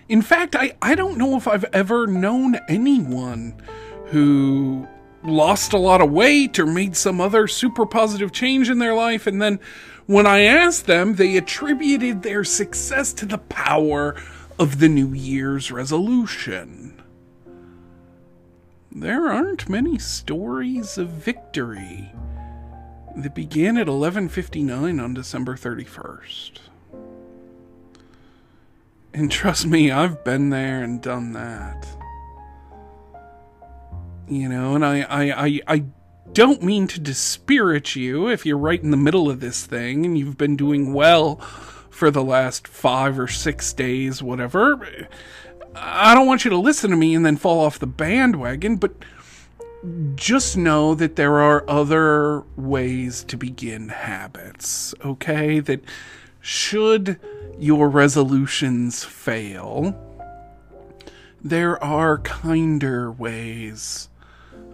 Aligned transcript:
In 0.08 0.22
fact, 0.22 0.54
I, 0.54 0.76
I 0.80 0.94
don't 0.94 1.18
know 1.18 1.36
if 1.36 1.48
I've 1.48 1.66
ever 1.72 2.06
known 2.06 2.56
anyone 2.68 3.60
who 4.06 4.86
lost 5.22 5.72
a 5.72 5.78
lot 5.78 6.00
of 6.00 6.10
weight 6.10 6.58
or 6.58 6.66
made 6.66 6.96
some 6.96 7.20
other 7.20 7.46
super 7.46 7.86
positive 7.86 8.32
change 8.32 8.70
in 8.70 8.78
their 8.78 8.94
life. 8.94 9.26
And 9.26 9.40
then 9.40 9.60
when 10.06 10.26
I 10.26 10.40
asked 10.40 10.86
them, 10.86 11.14
they 11.14 11.36
attributed 11.36 12.22
their 12.22 12.44
success 12.44 13.12
to 13.14 13.26
the 13.26 13.38
power 13.38 14.16
of 14.58 14.78
the 14.78 14.88
New 14.88 15.12
Year's 15.12 15.70
resolution. 15.70 17.00
There 18.92 19.28
aren't 19.28 19.68
many 19.68 19.98
stories 19.98 20.98
of 20.98 21.10
victory 21.10 22.12
that 23.16 23.34
began 23.34 23.76
at 23.76 23.86
11:59 23.86 25.00
on 25.00 25.14
December 25.14 25.56
31st. 25.56 26.60
And 29.12 29.30
trust 29.30 29.66
me, 29.66 29.90
I've 29.90 30.24
been 30.24 30.50
there 30.50 30.82
and 30.82 31.00
done 31.00 31.32
that 31.32 31.99
you 34.30 34.48
know, 34.48 34.76
and 34.76 34.84
I, 34.86 35.00
I, 35.02 35.44
I, 35.46 35.60
I 35.66 35.84
don't 36.32 36.62
mean 36.62 36.86
to 36.86 37.00
dispirit 37.00 37.96
you 37.96 38.28
if 38.28 38.46
you're 38.46 38.56
right 38.56 38.80
in 38.80 38.92
the 38.92 38.96
middle 38.96 39.28
of 39.28 39.40
this 39.40 39.66
thing 39.66 40.06
and 40.06 40.16
you've 40.16 40.38
been 40.38 40.56
doing 40.56 40.94
well 40.94 41.36
for 41.90 42.10
the 42.10 42.22
last 42.22 42.68
five 42.68 43.18
or 43.18 43.26
six 43.26 43.72
days, 43.72 44.22
whatever. 44.22 45.08
I 45.74 46.14
don't 46.14 46.28
want 46.28 46.44
you 46.44 46.50
to 46.50 46.56
listen 46.56 46.90
to 46.90 46.96
me 46.96 47.14
and 47.14 47.26
then 47.26 47.36
fall 47.36 47.60
off 47.60 47.80
the 47.80 47.86
bandwagon, 47.88 48.76
but 48.76 48.92
just 50.14 50.56
know 50.56 50.94
that 50.94 51.16
there 51.16 51.40
are 51.40 51.68
other 51.68 52.42
ways 52.56 53.24
to 53.24 53.36
begin 53.36 53.88
habits, 53.88 54.94
okay? 55.04 55.58
That 55.58 55.82
should 56.40 57.18
your 57.58 57.88
resolutions 57.88 59.04
fail, 59.04 59.98
there 61.42 61.82
are 61.82 62.18
kinder 62.18 63.10
ways 63.10 64.09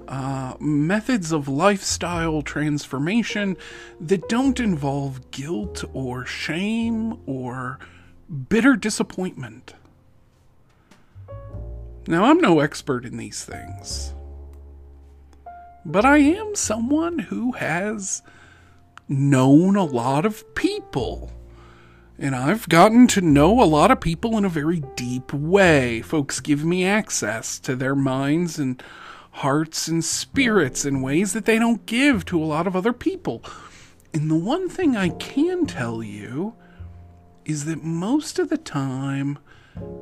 uh, 0.09 0.55
methods 0.61 1.33
of 1.33 1.49
lifestyle 1.49 2.43
transformation 2.43 3.57
that 4.01 4.29
don't 4.29 4.61
involve 4.61 5.31
guilt 5.31 5.85
or 5.93 6.25
shame 6.25 7.19
or 7.27 7.79
bitter 8.49 8.77
disappointment. 8.77 9.75
Now, 12.09 12.25
I'm 12.25 12.39
no 12.39 12.61
expert 12.61 13.05
in 13.05 13.17
these 13.17 13.45
things, 13.45 14.15
but 15.85 16.05
I 16.05 16.19
am 16.19 16.55
someone 16.55 17.19
who 17.19 17.53
has 17.53 18.23
known 19.09 19.77
a 19.77 19.85
lot 19.85 20.25
of 20.25 20.55
people. 20.55 21.33
And 22.19 22.35
I've 22.35 22.69
gotten 22.69 23.07
to 23.09 23.21
know 23.21 23.63
a 23.63 23.65
lot 23.65 23.91
of 23.91 24.01
people 24.01 24.39
in 24.39 24.45
a 24.45 24.49
very 24.49 24.83
deep 24.95 25.33
way. 25.33 26.01
Folks 26.01 26.41
give 26.41 26.65
me 26.65 26.85
access 26.85 27.59
to 27.61 27.77
their 27.77 27.95
minds 27.95 28.59
and 28.59 28.83
hearts 29.37 29.87
and 29.87 30.03
spirits 30.03 30.87
in 30.87 31.03
ways 31.03 31.35
that 31.35 31.45
they 31.45 31.59
don't 31.59 31.85
give 31.85 32.25
to 32.25 32.43
a 32.43 32.45
lot 32.45 32.67
of 32.67 32.75
other 32.75 32.93
people. 32.93 33.43
And 34.15 34.31
the 34.31 34.35
one 34.35 34.69
thing 34.71 34.97
I 34.97 35.11
can 35.11 35.67
tell 35.67 36.03
you 36.03 36.55
is 37.45 37.67
that 37.67 37.85
most 37.85 38.39
of 38.39 38.49
the 38.49 38.57
time, 38.57 39.39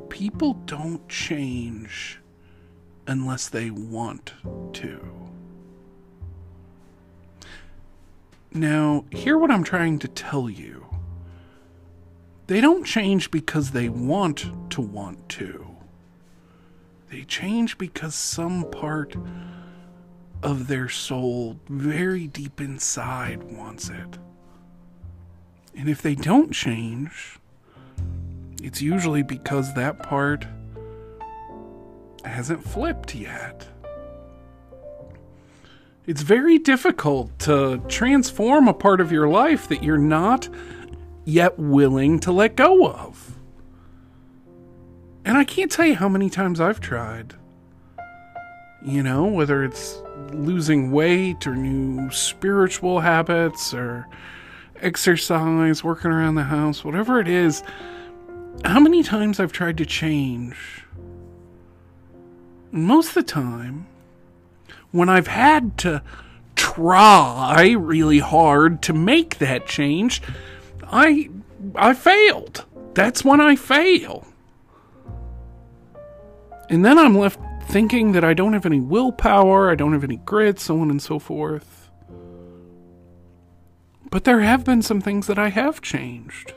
people 0.08 0.54
don't 0.66 1.08
change 1.08 2.20
unless 3.08 3.48
they 3.48 3.70
want 3.70 4.34
to. 4.74 5.00
Now, 8.52 9.04
hear 9.10 9.36
what 9.36 9.50
I'm 9.50 9.64
trying 9.64 9.98
to 9.98 10.08
tell 10.08 10.48
you. 10.48 10.86
They 12.46 12.60
don't 12.60 12.84
change 12.84 13.32
because 13.32 13.72
they 13.72 13.88
want 13.88 14.46
to 14.70 14.80
want 14.80 15.28
to. 15.30 15.73
They 17.14 17.22
change 17.22 17.78
because 17.78 18.12
some 18.12 18.68
part 18.72 19.14
of 20.42 20.66
their 20.66 20.88
soul, 20.88 21.60
very 21.68 22.26
deep 22.26 22.60
inside, 22.60 23.40
wants 23.56 23.88
it. 23.88 24.18
And 25.76 25.88
if 25.88 26.02
they 26.02 26.16
don't 26.16 26.50
change, 26.50 27.38
it's 28.60 28.82
usually 28.82 29.22
because 29.22 29.74
that 29.74 30.02
part 30.02 30.44
hasn't 32.24 32.64
flipped 32.64 33.14
yet. 33.14 33.68
It's 36.08 36.22
very 36.22 36.58
difficult 36.58 37.38
to 37.40 37.80
transform 37.86 38.66
a 38.66 38.74
part 38.74 39.00
of 39.00 39.12
your 39.12 39.28
life 39.28 39.68
that 39.68 39.84
you're 39.84 39.98
not 39.98 40.48
yet 41.24 41.56
willing 41.60 42.18
to 42.18 42.32
let 42.32 42.56
go 42.56 42.88
of. 42.88 43.33
And 45.24 45.38
I 45.38 45.44
can't 45.44 45.70
tell 45.70 45.86
you 45.86 45.94
how 45.94 46.08
many 46.08 46.28
times 46.28 46.60
I've 46.60 46.80
tried. 46.80 47.34
You 48.84 49.02
know, 49.02 49.24
whether 49.24 49.64
it's 49.64 50.02
losing 50.32 50.92
weight 50.92 51.46
or 51.46 51.56
new 51.56 52.10
spiritual 52.10 53.00
habits 53.00 53.72
or 53.72 54.06
exercise, 54.82 55.82
working 55.82 56.10
around 56.10 56.34
the 56.34 56.44
house, 56.44 56.84
whatever 56.84 57.18
it 57.18 57.28
is, 57.28 57.62
how 58.64 58.80
many 58.80 59.02
times 59.02 59.40
I've 59.40 59.52
tried 59.52 59.78
to 59.78 59.86
change. 59.86 60.84
Most 62.70 63.08
of 63.08 63.14
the 63.14 63.22
time, 63.22 63.86
when 64.90 65.08
I've 65.08 65.28
had 65.28 65.78
to 65.78 66.02
try 66.56 67.70
really 67.70 68.18
hard 68.18 68.82
to 68.82 68.92
make 68.92 69.38
that 69.38 69.66
change, 69.66 70.20
I 70.84 71.30
I 71.74 71.94
failed. 71.94 72.66
That's 72.94 73.24
when 73.24 73.40
I 73.40 73.56
fail. 73.56 74.26
And 76.68 76.84
then 76.84 76.98
I'm 76.98 77.16
left 77.16 77.38
thinking 77.68 78.12
that 78.12 78.24
I 78.24 78.34
don't 78.34 78.52
have 78.52 78.66
any 78.66 78.80
willpower, 78.80 79.70
I 79.70 79.74
don't 79.74 79.92
have 79.92 80.04
any 80.04 80.16
grit, 80.18 80.60
so 80.60 80.80
on 80.80 80.90
and 80.90 81.00
so 81.00 81.18
forth. 81.18 81.90
But 84.10 84.24
there 84.24 84.40
have 84.40 84.64
been 84.64 84.82
some 84.82 85.00
things 85.00 85.26
that 85.26 85.38
I 85.38 85.48
have 85.48 85.80
changed. 85.80 86.52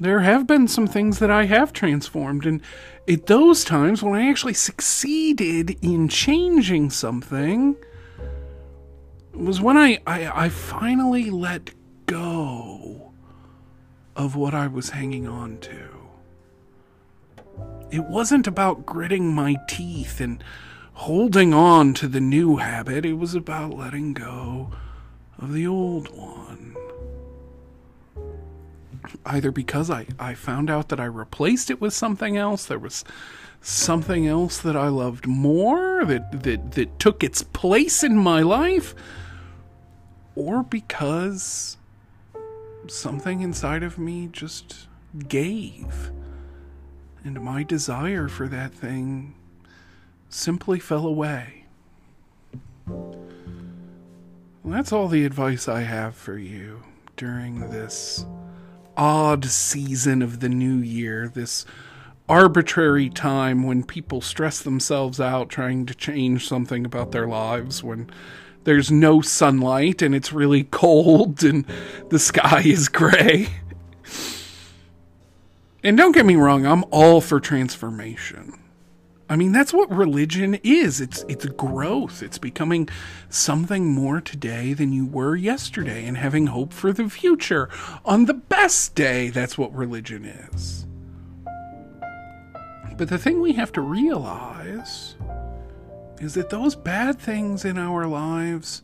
There 0.00 0.20
have 0.20 0.46
been 0.46 0.66
some 0.66 0.86
things 0.86 1.18
that 1.18 1.30
I 1.30 1.44
have 1.44 1.72
transformed, 1.72 2.46
and 2.46 2.62
at 3.06 3.26
those 3.26 3.64
times 3.64 4.02
when 4.02 4.14
I 4.14 4.28
actually 4.28 4.54
succeeded 4.54 5.76
in 5.82 6.08
changing 6.08 6.90
something 6.90 7.76
was 9.34 9.60
when 9.60 9.76
I, 9.76 9.98
I, 10.06 10.44
I 10.44 10.48
finally 10.48 11.30
let 11.30 11.70
go 12.06 13.12
of 14.16 14.36
what 14.36 14.54
I 14.54 14.66
was 14.66 14.90
hanging 14.90 15.28
on 15.28 15.58
to. 15.58 15.99
It 17.90 18.04
wasn't 18.04 18.46
about 18.46 18.86
gritting 18.86 19.34
my 19.34 19.56
teeth 19.68 20.20
and 20.20 20.42
holding 20.94 21.52
on 21.52 21.94
to 21.94 22.06
the 22.06 22.20
new 22.20 22.56
habit, 22.56 23.04
it 23.04 23.14
was 23.14 23.34
about 23.34 23.74
letting 23.74 24.12
go 24.12 24.70
of 25.38 25.52
the 25.52 25.66
old 25.66 26.14
one. 26.14 26.76
either 29.26 29.50
because 29.50 29.90
I, 29.90 30.06
I 30.18 30.34
found 30.34 30.70
out 30.70 30.88
that 30.90 31.00
I 31.00 31.04
replaced 31.04 31.70
it 31.70 31.80
with 31.80 31.92
something 31.94 32.36
else, 32.36 32.66
there 32.66 32.78
was 32.78 33.04
something 33.60 34.26
else 34.26 34.58
that 34.58 34.76
I 34.76 34.88
loved 34.88 35.26
more 35.26 36.04
that, 36.04 36.42
that, 36.42 36.72
that 36.72 36.98
took 36.98 37.24
its 37.24 37.42
place 37.42 38.02
in 38.02 38.16
my 38.16 38.42
life, 38.42 38.94
or 40.34 40.62
because 40.62 41.76
something 42.88 43.40
inside 43.40 43.82
of 43.82 43.98
me 43.98 44.28
just 44.30 44.86
gave. 45.28 46.12
And 47.24 47.40
my 47.40 47.62
desire 47.62 48.28
for 48.28 48.48
that 48.48 48.72
thing 48.72 49.34
simply 50.28 50.78
fell 50.78 51.06
away. 51.06 51.64
Well, 52.86 53.18
that's 54.64 54.92
all 54.92 55.08
the 55.08 55.24
advice 55.24 55.68
I 55.68 55.82
have 55.82 56.14
for 56.14 56.38
you 56.38 56.82
during 57.16 57.70
this 57.70 58.24
odd 58.96 59.44
season 59.46 60.22
of 60.22 60.40
the 60.40 60.48
new 60.48 60.76
year, 60.76 61.28
this 61.28 61.66
arbitrary 62.28 63.10
time 63.10 63.64
when 63.64 63.82
people 63.82 64.20
stress 64.20 64.60
themselves 64.60 65.20
out 65.20 65.48
trying 65.48 65.84
to 65.86 65.94
change 65.94 66.46
something 66.46 66.84
about 66.84 67.10
their 67.10 67.26
lives, 67.26 67.82
when 67.82 68.08
there's 68.64 68.90
no 68.90 69.20
sunlight 69.20 70.02
and 70.02 70.14
it's 70.14 70.32
really 70.32 70.64
cold 70.70 71.42
and 71.42 71.66
the 72.08 72.18
sky 72.18 72.62
is 72.64 72.88
gray. 72.88 73.48
And 75.82 75.96
don't 75.96 76.12
get 76.12 76.26
me 76.26 76.36
wrong, 76.36 76.66
I'm 76.66 76.84
all 76.90 77.20
for 77.20 77.40
transformation. 77.40 78.58
I 79.30 79.36
mean, 79.36 79.52
that's 79.52 79.72
what 79.72 79.88
religion 79.90 80.58
is. 80.64 81.00
It's 81.00 81.24
it's 81.28 81.46
growth. 81.46 82.20
It's 82.20 82.36
becoming 82.36 82.88
something 83.28 83.86
more 83.86 84.20
today 84.20 84.72
than 84.72 84.92
you 84.92 85.06
were 85.06 85.36
yesterday 85.36 86.04
and 86.04 86.16
having 86.16 86.48
hope 86.48 86.72
for 86.72 86.92
the 86.92 87.08
future. 87.08 87.68
On 88.04 88.24
the 88.24 88.34
best 88.34 88.96
day, 88.96 89.30
that's 89.30 89.56
what 89.56 89.72
religion 89.72 90.24
is. 90.24 90.84
But 92.98 93.08
the 93.08 93.18
thing 93.18 93.40
we 93.40 93.52
have 93.52 93.70
to 93.72 93.80
realize 93.80 95.14
is 96.20 96.34
that 96.34 96.50
those 96.50 96.74
bad 96.74 97.18
things 97.18 97.64
in 97.64 97.78
our 97.78 98.06
lives 98.06 98.82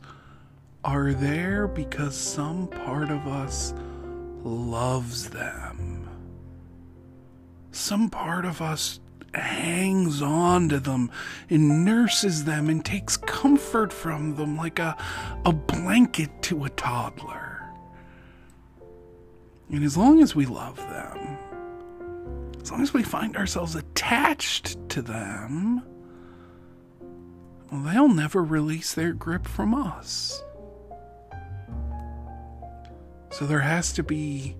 are 0.83 1.11
there 1.11 1.67
because 1.67 2.15
some 2.15 2.67
part 2.67 3.11
of 3.11 3.27
us 3.27 3.73
loves 4.43 5.29
them. 5.29 5.96
Some 7.77 8.09
part 8.09 8.43
of 8.43 8.59
us 8.59 8.99
hangs 9.35 10.19
on 10.19 10.67
to 10.69 10.79
them 10.79 11.11
and 11.47 11.85
nurses 11.85 12.43
them 12.45 12.69
and 12.69 12.83
takes 12.83 13.17
comfort 13.17 13.93
from 13.93 14.35
them 14.35 14.57
like 14.57 14.79
a, 14.79 14.97
a 15.45 15.53
blanket 15.53 16.41
to 16.41 16.65
a 16.65 16.71
toddler. 16.71 17.61
And 19.69 19.83
as 19.83 19.95
long 19.95 20.23
as 20.23 20.35
we 20.35 20.47
love 20.47 20.77
them, 20.77 21.37
as 22.59 22.71
long 22.71 22.81
as 22.81 22.95
we 22.95 23.03
find 23.03 23.37
ourselves 23.37 23.75
attached 23.75 24.89
to 24.89 25.03
them, 25.03 25.83
well, 27.71 27.81
they'll 27.81 28.09
never 28.09 28.43
release 28.43 28.95
their 28.95 29.13
grip 29.13 29.45
from 29.47 29.75
us. 29.75 30.43
So 33.29 33.45
there 33.45 33.59
has 33.59 33.93
to 33.93 34.01
be 34.01 34.57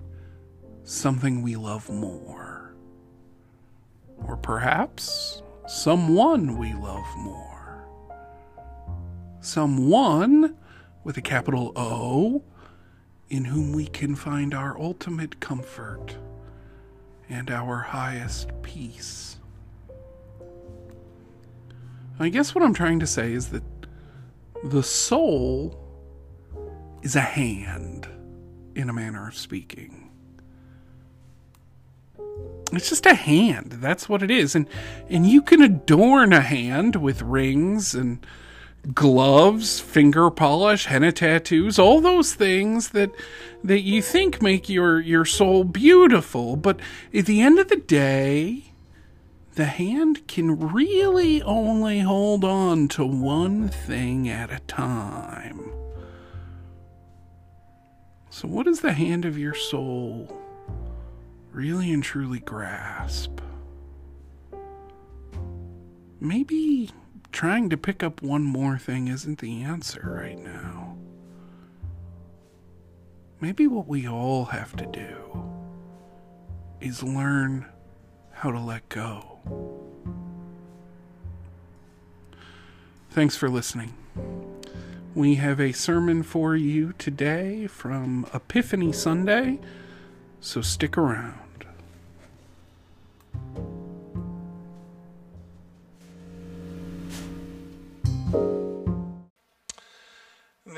something 0.84 1.42
we 1.42 1.56
love 1.56 1.90
more. 1.90 2.47
Or 4.26 4.36
perhaps 4.36 5.42
someone 5.66 6.58
we 6.58 6.74
love 6.74 7.06
more. 7.16 7.86
Someone 9.40 10.56
with 11.04 11.16
a 11.16 11.22
capital 11.22 11.72
O 11.76 12.42
in 13.30 13.44
whom 13.44 13.72
we 13.72 13.86
can 13.86 14.14
find 14.14 14.54
our 14.54 14.78
ultimate 14.78 15.40
comfort 15.40 16.16
and 17.28 17.50
our 17.50 17.78
highest 17.78 18.50
peace. 18.62 19.36
I 22.18 22.30
guess 22.30 22.54
what 22.54 22.64
I'm 22.64 22.74
trying 22.74 23.00
to 23.00 23.06
say 23.06 23.32
is 23.32 23.48
that 23.50 23.62
the 24.64 24.82
soul 24.82 25.78
is 27.02 27.14
a 27.14 27.20
hand, 27.20 28.08
in 28.74 28.88
a 28.88 28.92
manner 28.92 29.28
of 29.28 29.36
speaking. 29.36 30.07
It's 32.72 32.90
just 32.90 33.06
a 33.06 33.14
hand. 33.14 33.78
That's 33.80 34.08
what 34.08 34.22
it 34.22 34.30
is. 34.30 34.54
And 34.54 34.68
and 35.08 35.26
you 35.26 35.40
can 35.42 35.62
adorn 35.62 36.32
a 36.32 36.40
hand 36.40 36.96
with 36.96 37.22
rings 37.22 37.94
and 37.94 38.24
gloves, 38.94 39.80
finger 39.80 40.30
polish, 40.30 40.86
henna 40.86 41.12
tattoos, 41.12 41.78
all 41.78 42.00
those 42.00 42.34
things 42.34 42.90
that 42.90 43.10
that 43.64 43.80
you 43.80 44.02
think 44.02 44.42
make 44.42 44.68
your 44.68 45.00
your 45.00 45.24
soul 45.24 45.64
beautiful, 45.64 46.56
but 46.56 46.78
at 47.14 47.26
the 47.26 47.40
end 47.40 47.58
of 47.58 47.68
the 47.68 47.76
day, 47.76 48.72
the 49.54 49.66
hand 49.66 50.28
can 50.28 50.72
really 50.72 51.42
only 51.42 52.00
hold 52.00 52.44
on 52.44 52.86
to 52.88 53.04
one 53.04 53.68
thing 53.68 54.28
at 54.28 54.52
a 54.52 54.60
time. 54.60 55.72
So, 58.30 58.46
what 58.46 58.68
is 58.68 58.80
the 58.80 58.92
hand 58.92 59.24
of 59.24 59.36
your 59.36 59.54
soul 59.54 60.37
really 61.58 61.90
and 61.90 62.04
truly 62.04 62.38
grasp? 62.38 63.40
Maybe 66.20 66.90
trying 67.32 67.68
to 67.70 67.76
pick 67.76 68.00
up 68.00 68.22
one 68.22 68.44
more 68.44 68.78
thing 68.78 69.08
isn't 69.08 69.40
the 69.40 69.62
answer 69.62 70.20
right 70.22 70.38
now. 70.38 70.96
Maybe 73.40 73.66
what 73.66 73.88
we 73.88 74.06
all 74.06 74.44
have 74.46 74.76
to 74.76 74.86
do 74.86 75.50
is 76.80 77.02
learn 77.02 77.66
how 78.30 78.52
to 78.52 78.60
let 78.60 78.88
go. 78.88 79.40
Thanks 83.10 83.34
for 83.34 83.48
listening. 83.48 83.94
We 85.12 85.34
have 85.36 85.58
a 85.58 85.72
sermon 85.72 86.22
for 86.22 86.54
you 86.54 86.92
today 86.98 87.66
from 87.66 88.28
Epiphany 88.32 88.92
Sunday, 88.92 89.58
so 90.38 90.60
stick 90.60 90.96
around. 90.96 91.47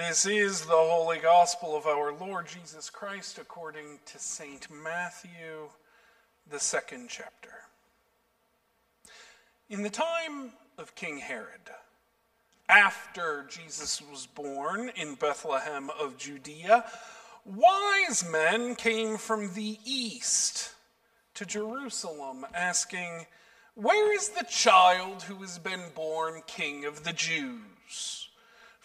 This 0.08 0.24
is 0.24 0.62
the 0.62 0.72
Holy 0.72 1.18
Gospel 1.18 1.76
of 1.76 1.84
our 1.84 2.14
Lord 2.14 2.46
Jesus 2.46 2.88
Christ 2.88 3.36
according 3.36 3.98
to 4.06 4.18
St. 4.18 4.66
Matthew, 4.70 5.68
the 6.50 6.58
second 6.58 7.10
chapter. 7.10 7.52
In 9.68 9.82
the 9.82 9.90
time 9.90 10.52
of 10.78 10.94
King 10.94 11.18
Herod, 11.18 11.68
after 12.66 13.46
Jesus 13.50 14.00
was 14.10 14.26
born 14.26 14.90
in 14.96 15.16
Bethlehem 15.16 15.90
of 16.00 16.16
Judea, 16.16 16.86
wise 17.44 18.24
men 18.26 18.76
came 18.76 19.18
from 19.18 19.52
the 19.52 19.78
east 19.84 20.72
to 21.34 21.44
Jerusalem 21.44 22.46
asking, 22.54 23.26
Where 23.74 24.14
is 24.14 24.30
the 24.30 24.46
child 24.48 25.24
who 25.24 25.34
has 25.42 25.58
been 25.58 25.92
born 25.94 26.40
king 26.46 26.86
of 26.86 27.04
the 27.04 27.12
Jews? 27.12 28.29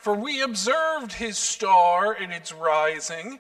For 0.06 0.14
we 0.14 0.44
observed 0.44 1.14
his 1.14 1.36
star 1.36 2.14
in 2.14 2.30
its 2.30 2.54
rising 2.54 3.40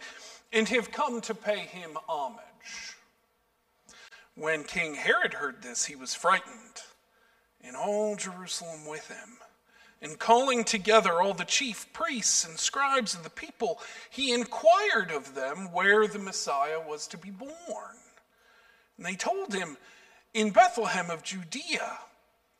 and 0.51 0.67
have 0.69 0.91
come 0.91 1.22
to 1.22 1.36
pay 1.36 1.60
him 1.60 1.91
homage. 2.10 2.95
When 4.34 4.63
King 4.63 4.95
Herod 4.95 5.36
heard 5.36 5.62
this, 5.62 5.86
he 5.86 5.95
was 5.95 6.15
frightened 6.15 6.81
and 7.62 7.75
all 7.75 8.15
Jerusalem 8.15 8.88
with 8.88 9.07
him. 9.10 9.38
And 10.01 10.17
calling 10.17 10.63
together 10.63 11.22
all 11.22 11.36
the 11.36 11.45
chief 11.45 11.93
priests 11.93 12.43
and 12.43 12.57
scribes 12.57 13.13
of 13.13 13.22
the 13.22 13.29
people, 13.29 13.79
he 14.10 14.34
inquired 14.34 15.12
of 15.12 15.36
them 15.36 15.72
where 15.72 16.07
the 16.07 16.17
Messiah 16.17 16.79
was 16.84 17.05
to 17.10 17.17
be 17.19 17.29
born. 17.29 18.00
And 18.98 19.05
they 19.05 19.15
told 19.15 19.53
him, 19.53 19.77
In 20.34 20.50
Bethlehem 20.50 21.12
of 21.12 21.22
Judea. 21.22 22.00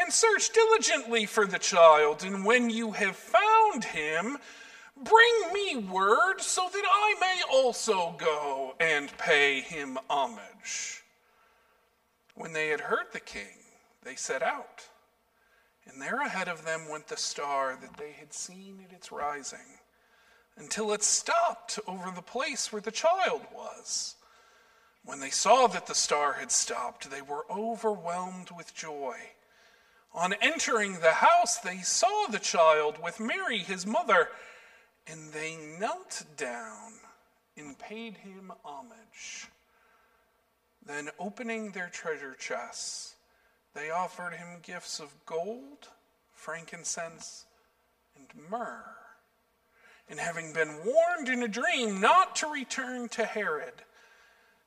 and 0.00 0.12
search 0.12 0.50
diligently 0.50 1.26
for 1.26 1.46
the 1.46 1.58
child, 1.58 2.24
and 2.24 2.44
when 2.44 2.70
you 2.70 2.92
have 2.92 3.16
found 3.16 3.84
him, 3.84 4.38
Bring 5.04 5.52
me 5.52 5.76
word 5.76 6.40
so 6.40 6.68
that 6.72 6.84
I 6.84 7.14
may 7.20 7.42
also 7.52 8.16
go 8.18 8.74
and 8.80 9.16
pay 9.16 9.60
him 9.60 9.96
homage. 10.10 11.04
When 12.34 12.52
they 12.52 12.68
had 12.68 12.80
heard 12.80 13.06
the 13.12 13.20
king, 13.20 13.58
they 14.02 14.16
set 14.16 14.42
out. 14.42 14.88
And 15.86 16.02
there 16.02 16.20
ahead 16.20 16.48
of 16.48 16.64
them 16.64 16.88
went 16.90 17.06
the 17.06 17.16
star 17.16 17.78
that 17.80 17.96
they 17.96 18.12
had 18.12 18.32
seen 18.32 18.80
at 18.84 18.92
its 18.92 19.12
rising, 19.12 19.78
until 20.56 20.92
it 20.92 21.04
stopped 21.04 21.78
over 21.86 22.10
the 22.10 22.20
place 22.20 22.72
where 22.72 22.82
the 22.82 22.90
child 22.90 23.42
was. 23.54 24.16
When 25.04 25.20
they 25.20 25.30
saw 25.30 25.68
that 25.68 25.86
the 25.86 25.94
star 25.94 26.34
had 26.34 26.50
stopped, 26.50 27.08
they 27.08 27.22
were 27.22 27.46
overwhelmed 27.50 28.50
with 28.56 28.74
joy. 28.74 29.16
On 30.14 30.32
entering 30.40 31.00
the 31.00 31.12
house, 31.12 31.58
they 31.58 31.78
saw 31.78 32.26
the 32.26 32.38
child 32.38 32.96
with 33.02 33.20
Mary, 33.20 33.58
his 33.58 33.86
mother, 33.86 34.28
and 35.06 35.32
they 35.32 35.56
knelt 35.78 36.24
down 36.36 36.92
and 37.56 37.78
paid 37.78 38.16
him 38.18 38.52
homage. 38.64 39.48
Then, 40.84 41.10
opening 41.18 41.70
their 41.70 41.88
treasure 41.88 42.34
chests, 42.38 43.14
they 43.74 43.90
offered 43.90 44.34
him 44.34 44.60
gifts 44.62 45.00
of 45.00 45.14
gold, 45.26 45.88
frankincense, 46.32 47.44
and 48.16 48.50
myrrh. 48.50 48.84
And 50.08 50.18
having 50.18 50.54
been 50.54 50.80
warned 50.84 51.28
in 51.28 51.42
a 51.42 51.48
dream 51.48 52.00
not 52.00 52.34
to 52.36 52.46
return 52.50 53.08
to 53.10 53.26
Herod, 53.26 53.74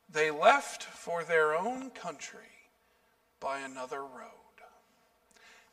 they 0.08 0.30
left 0.30 0.84
for 0.84 1.24
their 1.24 1.56
own 1.56 1.90
country 1.90 2.40
by 3.40 3.58
another 3.58 4.02
road. 4.02 4.41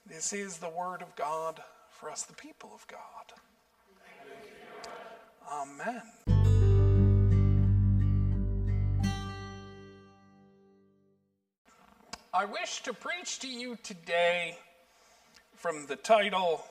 This 0.06 0.34
is 0.34 0.58
the 0.58 0.70
word 0.70 1.02
of 1.02 1.16
God 1.16 1.62
for 1.92 2.10
us, 2.10 2.24
the 2.24 2.34
people 2.34 2.72
of 2.74 2.86
God. 2.88 3.00
Amen. 5.52 6.02
I 12.34 12.46
wish 12.46 12.84
to 12.84 12.94
preach 12.94 13.40
to 13.40 13.48
you 13.48 13.78
today 13.82 14.58
from 15.56 15.88
the 15.88 15.96
title, 15.96 16.64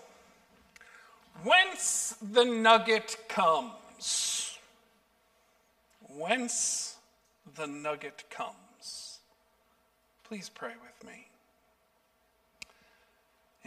Whence 1.44 2.16
the 2.22 2.44
Nugget 2.44 3.16
Comes. 3.28 4.58
Whence 6.08 6.96
the 7.56 7.66
Nugget 7.66 8.24
Comes. 8.30 9.18
Please 10.24 10.48
pray 10.48 10.72
with 10.82 11.08
me. 11.08 11.27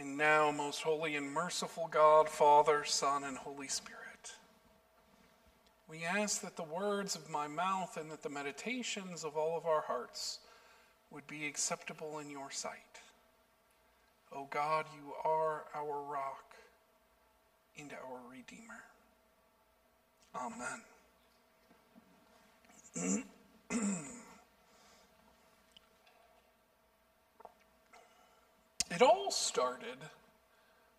And 0.02 0.18
now, 0.18 0.50
most 0.50 0.82
holy 0.82 1.14
and 1.14 1.32
merciful 1.32 1.86
God, 1.88 2.28
Father, 2.28 2.82
Son, 2.82 3.22
and 3.22 3.38
Holy 3.38 3.68
Spirit, 3.68 4.32
we 5.88 6.02
ask 6.02 6.40
that 6.40 6.56
the 6.56 6.64
words 6.64 7.14
of 7.14 7.30
my 7.30 7.46
mouth 7.46 7.96
and 7.96 8.10
that 8.10 8.20
the 8.20 8.28
meditations 8.28 9.22
of 9.22 9.36
all 9.36 9.56
of 9.56 9.64
our 9.64 9.82
hearts 9.82 10.40
would 11.12 11.24
be 11.28 11.46
acceptable 11.46 12.18
in 12.18 12.28
your 12.28 12.50
sight. 12.50 12.72
O 14.32 14.38
oh 14.40 14.48
God, 14.50 14.86
you 14.92 15.12
are 15.24 15.66
our 15.72 16.02
rock 16.02 16.56
and 17.78 17.92
our 17.92 18.18
Redeemer. 18.28 18.82
Amen. 23.70 24.02
it 28.94 29.02
all 29.02 29.30
started 29.30 29.98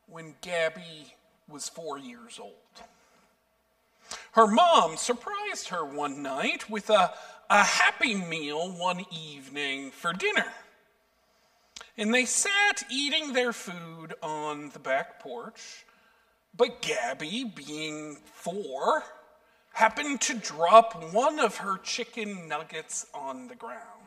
when 0.07 0.35
Gabby 0.41 1.13
was 1.47 1.69
four 1.69 1.97
years 1.97 2.39
old. 2.41 2.53
Her 4.31 4.47
mom 4.47 4.97
surprised 4.97 5.69
her 5.69 5.85
one 5.85 6.23
night 6.23 6.69
with 6.69 6.89
a, 6.89 7.13
a 7.49 7.63
happy 7.63 8.15
meal 8.15 8.71
one 8.71 9.05
evening 9.11 9.91
for 9.91 10.11
dinner. 10.13 10.51
And 11.97 12.13
they 12.13 12.25
sat 12.25 12.83
eating 12.91 13.33
their 13.33 13.53
food 13.53 14.15
on 14.23 14.69
the 14.69 14.79
back 14.79 15.19
porch, 15.19 15.85
but 16.57 16.81
Gabby, 16.81 17.43
being 17.43 18.17
four, 18.25 19.03
happened 19.73 20.21
to 20.21 20.33
drop 20.35 21.13
one 21.13 21.39
of 21.39 21.57
her 21.57 21.77
chicken 21.77 22.47
nuggets 22.47 23.05
on 23.13 23.47
the 23.47 23.55
ground. 23.55 24.03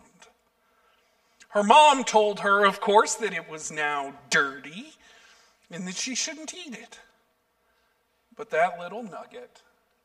Her 1.57 1.63
mom 1.63 2.05
told 2.05 2.41
her, 2.41 2.67
of 2.67 2.83
course, 2.83 3.15
that 3.15 3.33
it 3.33 3.49
was 3.49 3.71
now 3.73 4.13
dirty 4.29 4.93
and 5.71 5.89
that 5.89 5.97
she 5.97 6.15
shouldn't 6.15 6.53
eat 6.53 6.75
it. 6.75 7.01
But 8.37 8.51
that 8.51 8.79
little 8.79 9.03
nugget 9.03 9.63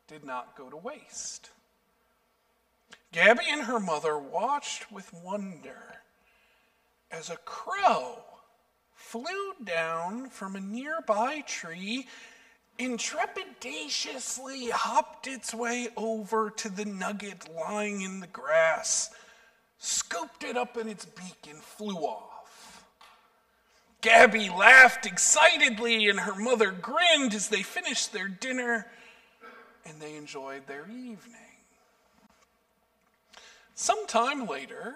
did 0.07 0.23
not 0.23 0.55
go 0.55 0.69
to 0.69 0.77
waste. 0.77 1.49
Gabby 3.11 3.43
and 3.49 3.63
her 3.63 3.81
mother 3.81 4.17
watched 4.17 4.93
with 4.93 5.13
wonder 5.13 5.97
as 7.11 7.29
a 7.29 7.35
crow 7.35 8.23
flew 8.93 9.53
down 9.61 10.29
from 10.29 10.55
a 10.55 10.61
nearby 10.61 11.41
tree 11.41 12.07
and 12.79 12.97
trepidatiously 12.97 14.69
hopped 14.69 15.27
its 15.27 15.53
way 15.53 15.89
over 15.97 16.49
to 16.51 16.69
the 16.69 16.85
nugget 16.85 17.53
lying 17.53 18.03
in 18.03 18.21
the 18.21 18.27
grass, 18.27 19.09
scooped 19.81 20.43
it 20.43 20.55
up 20.55 20.77
in 20.77 20.87
its 20.87 21.05
beak, 21.05 21.47
and 21.49 21.59
flew 21.59 21.97
off. 21.97 22.85
Gabby 24.01 24.49
laughed 24.49 25.05
excitedly, 25.05 26.07
and 26.07 26.21
her 26.21 26.35
mother 26.35 26.71
grinned 26.71 27.33
as 27.33 27.49
they 27.49 27.61
finished 27.61 28.13
their 28.13 28.27
dinner 28.27 28.87
and 29.85 29.99
they 29.99 30.15
enjoyed 30.15 30.67
their 30.67 30.85
evening. 30.89 31.17
Sometime 33.75 34.47
later, 34.47 34.95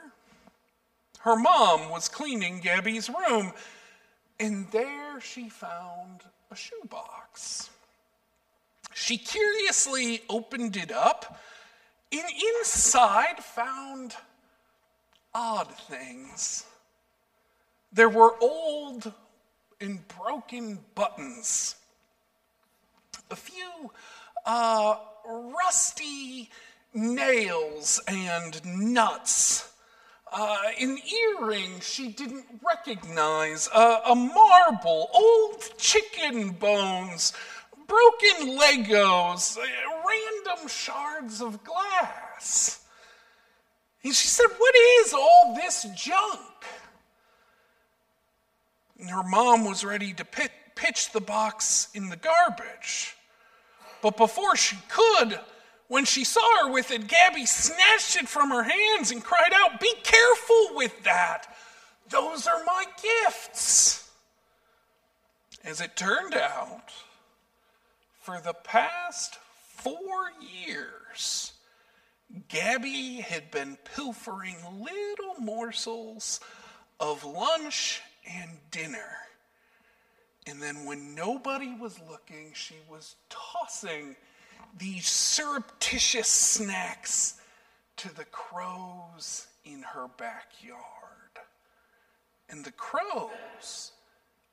her 1.20 1.36
mom 1.36 1.90
was 1.90 2.08
cleaning 2.08 2.60
Gabby's 2.60 3.10
room, 3.10 3.52
and 4.40 4.70
there 4.72 5.20
she 5.20 5.50
found 5.50 6.22
a 6.52 6.56
shoebox. 6.56 7.70
She 8.94 9.18
curiously 9.18 10.22
opened 10.30 10.78
it 10.78 10.92
up, 10.92 11.40
and 12.12 12.24
inside 12.60 13.44
found 13.44 14.16
odd 15.36 15.70
things. 15.90 16.66
There 17.92 18.10
were 18.10 18.36
old 18.42 19.12
and 19.82 20.00
broken 20.08 20.80
buttons, 20.96 21.76
a 23.30 23.36
few 23.36 23.92
uh, 24.46 24.96
rusty 25.26 26.50
nails 26.94 28.02
and 28.08 28.66
nuts. 28.66 29.72
Uh, 30.32 30.58
an 30.80 30.98
earring 30.98 31.80
she 31.82 32.10
didn't 32.10 32.46
recognize, 32.66 33.70
uh, 33.74 34.00
a 34.08 34.16
marble, 34.16 35.10
old 35.14 35.78
chicken 35.78 36.52
bones, 36.52 37.34
broken 37.88 38.58
Legos, 38.58 39.58
uh, 39.58 39.62
random 40.08 40.68
shards 40.68 41.42
of 41.42 41.64
glass. 41.64 42.85
And 44.06 44.14
she 44.14 44.28
said, 44.28 44.46
What 44.56 44.76
is 45.02 45.14
all 45.16 45.56
this 45.56 45.88
junk? 45.96 46.40
And 49.00 49.10
her 49.10 49.24
mom 49.24 49.66
was 49.66 49.84
ready 49.84 50.14
to 50.14 50.24
pit, 50.24 50.52
pitch 50.76 51.12
the 51.12 51.20
box 51.20 51.90
in 51.96 52.10
the 52.10 52.16
garbage. 52.16 53.16
But 54.04 54.16
before 54.16 54.56
she 54.56 54.78
could, 54.90 55.40
when 55.88 56.06
she 56.06 56.24
saw 56.24 56.48
her 56.62 56.72
with 56.72 56.92
it, 56.92 57.08
Gabby 57.08 57.48
snatched 57.48 58.16
it 58.18 58.28
from 58.28 58.52
her 58.52 58.62
hands 58.62 59.10
and 59.10 59.24
cried 59.24 59.52
out, 59.54 59.80
Be 59.80 59.92
careful 60.04 60.76
with 60.76 61.04
that. 61.04 61.48
Those 62.08 62.46
are 62.46 62.64
my 62.64 62.86
gifts. 63.24 64.08
As 65.64 65.82
it 65.82 65.96
turned 65.96 66.36
out, 66.36 66.92
for 68.22 68.40
the 68.40 68.54
past 68.54 69.40
four 69.78 70.32
years, 70.40 71.54
Gabby 72.48 73.22
had 73.22 73.52
been 73.52 73.78
pilfering 73.96 74.58
little 74.80 75.36
morsels 75.40 76.40
of 77.00 77.24
lunch 77.24 78.02
and 78.28 78.52
dinner 78.72 79.18
and 80.48 80.62
then 80.62 80.86
when 80.86 81.16
nobody 81.16 81.74
was 81.74 82.00
looking, 82.10 82.52
she 82.54 82.76
was 82.90 83.16
tossing 83.30 84.16
these 84.78 85.08
surreptitious 85.08 86.28
snacks 86.28 87.36
to 87.98 88.14
the 88.16 88.26
crows 88.26 89.48
in 89.64 89.82
her 89.82 90.08
backyard. 90.18 90.76
And 92.50 92.64
the 92.64 92.72
crows, 92.74 93.94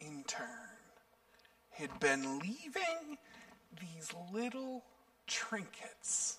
in 0.00 0.24
turn, 0.26 0.46
had 1.70 2.00
been 2.00 2.38
leaving 2.38 3.18
these 3.78 4.10
little 4.32 4.82
trinkets 5.26 6.38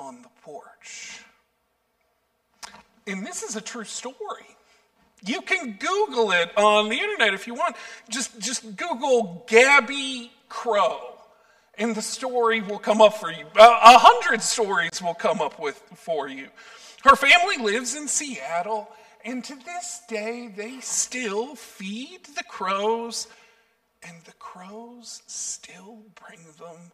on 0.00 0.22
the 0.22 0.28
porch. 0.42 1.20
And 3.06 3.24
this 3.24 3.42
is 3.42 3.54
a 3.54 3.60
true 3.60 3.84
story. 3.84 4.46
You 5.24 5.42
can 5.42 5.78
Google 5.78 6.32
it 6.32 6.50
on 6.56 6.88
the 6.88 6.96
internet 6.96 7.34
if 7.34 7.46
you 7.46 7.54
want. 7.54 7.76
Just, 8.08 8.40
just 8.40 8.76
Google 8.76 9.44
Gabby 9.46 10.32
Crow, 10.48 11.18
and 11.76 11.94
the 11.94 12.02
story 12.02 12.62
will 12.62 12.78
come 12.78 13.02
up 13.02 13.14
for 13.14 13.30
you. 13.30 13.44
A 13.54 13.98
hundred 13.98 14.40
stories 14.40 15.02
will 15.02 15.14
come 15.14 15.42
up 15.42 15.58
with 15.58 15.76
for 15.94 16.28
you. 16.28 16.48
Her 17.04 17.16
family 17.16 17.58
lives 17.58 17.94
in 17.94 18.08
Seattle, 18.08 18.88
and 19.24 19.44
to 19.44 19.54
this 19.54 20.00
day, 20.08 20.52
they 20.56 20.80
still 20.80 21.54
feed 21.54 22.24
the 22.36 22.44
crows, 22.44 23.28
and 24.02 24.16
the 24.24 24.32
crows 24.32 25.22
still 25.26 25.98
bring 26.26 26.40
them 26.58 26.92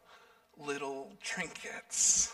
little 0.59 1.13
trinkets. 1.23 2.33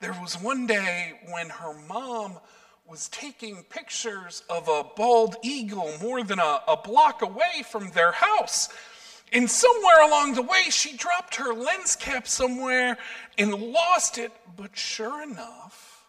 There 0.00 0.16
was 0.20 0.40
one 0.40 0.66
day 0.66 1.18
when 1.30 1.48
her 1.48 1.74
mom 1.88 2.38
was 2.86 3.08
taking 3.08 3.64
pictures 3.64 4.42
of 4.48 4.68
a 4.68 4.84
bald 4.96 5.36
eagle 5.42 5.90
more 6.00 6.22
than 6.22 6.38
a, 6.38 6.60
a 6.68 6.76
block 6.76 7.22
away 7.22 7.64
from 7.68 7.90
their 7.90 8.12
house. 8.12 8.68
And 9.32 9.50
somewhere 9.50 10.02
along 10.02 10.34
the 10.34 10.42
way, 10.42 10.64
she 10.70 10.96
dropped 10.96 11.36
her 11.36 11.52
lens 11.52 11.96
cap 11.96 12.28
somewhere 12.28 12.96
and 13.38 13.52
lost 13.52 14.18
it. 14.18 14.32
But 14.56 14.76
sure 14.76 15.22
enough, 15.22 16.06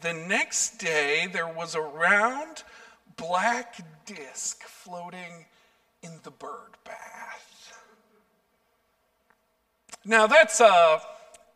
the 0.00 0.12
next 0.12 0.78
day 0.78 1.28
there 1.32 1.46
was 1.46 1.74
a 1.74 1.80
round 1.80 2.64
black 3.16 3.80
disc 4.06 4.62
floating 4.64 5.46
in 6.02 6.18
the 6.24 6.30
bird 6.30 6.76
bath. 6.84 7.72
Now, 10.04 10.26
that's 10.26 10.60
a 10.60 11.00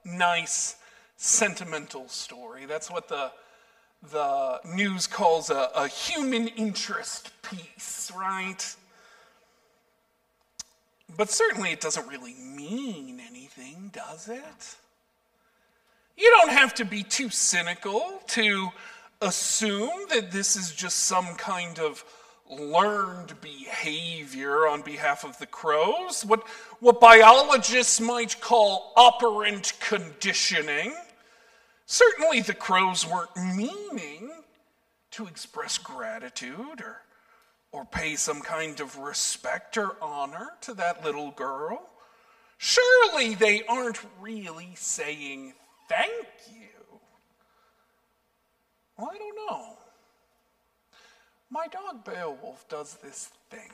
nice, 0.05 0.76
sentimental 1.17 2.09
story. 2.09 2.67
That's 2.67 2.91
what 2.91 3.09
the 3.09 3.33
the 4.13 4.61
news 4.75 5.07
calls 5.07 5.51
a, 5.51 5.71
a 5.75 5.89
human 5.89 6.49
interest 6.49 7.33
piece, 7.43 8.13
right? 8.17 8.77
But 11.17 11.31
certainly 11.31 11.73
it 11.73 11.81
doesn't 11.81 12.07
really 12.09 12.35
mean 12.35 13.21
anything, 13.27 13.91
does 13.93 14.29
it? 14.29 14.77
You 16.17 16.31
don't 16.39 16.53
have 16.53 16.75
to 16.75 16.85
be 16.85 17.03
too 17.03 17.31
cynical 17.31 18.21
to 18.29 18.69
assume 19.21 20.07
that 20.11 20.31
this 20.31 20.57
is 20.57 20.73
just 20.73 20.99
some 21.05 21.35
kind 21.37 21.79
of 21.79 22.05
learned 22.51 23.41
behavior 23.41 24.69
on 24.69 24.83
behalf 24.83 25.25
of 25.25 25.39
the 25.39 25.47
crows, 25.47 26.25
what, 26.25 26.47
what 26.81 27.01
biologists 27.01 28.01
might 28.01 28.41
call 28.41 28.93
operant 28.97 29.73
conditioning. 29.81 30.95
Certainly, 31.87 32.41
the 32.43 32.55
crows 32.55 33.07
weren't 33.07 33.37
meaning 33.37 34.33
to 35.13 35.27
express 35.27 35.79
gratitude 35.79 36.81
or, 36.81 37.01
or 37.71 37.85
pay 37.85 38.17
some 38.17 38.41
kind 38.41 38.81
of 38.81 38.99
respect 38.99 39.77
or 39.79 39.97
honor 40.03 40.51
to 40.63 40.75
that 40.75 41.05
little 41.05 41.31
girl. 41.31 41.89
Surely 42.59 43.37
they 43.37 43.63
aren't 43.67 44.01
really 44.21 44.73
saying 44.75 45.55
thank 45.89 46.27
you. 46.53 46.99
Well, 48.99 49.11
I 49.13 49.19
don't 49.19 49.37
know. 49.49 49.79
My 51.51 51.69
dog 51.69 52.05
Beowulf 52.05 52.69
does 52.69 52.95
this 52.95 53.31
thing. 53.49 53.71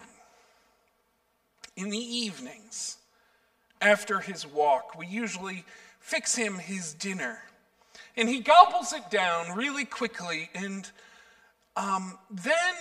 In 1.76 1.88
the 1.88 1.96
evenings, 1.96 2.98
after 3.80 4.20
his 4.20 4.46
walk, 4.46 4.98
we 4.98 5.06
usually 5.06 5.64
fix 5.98 6.34
him 6.34 6.58
his 6.58 6.92
dinner 6.92 7.38
and 8.16 8.28
he 8.28 8.40
gobbles 8.40 8.92
it 8.92 9.10
down 9.10 9.56
really 9.56 9.84
quickly. 9.84 10.50
And 10.54 10.90
um, 11.76 12.18
then 12.30 12.74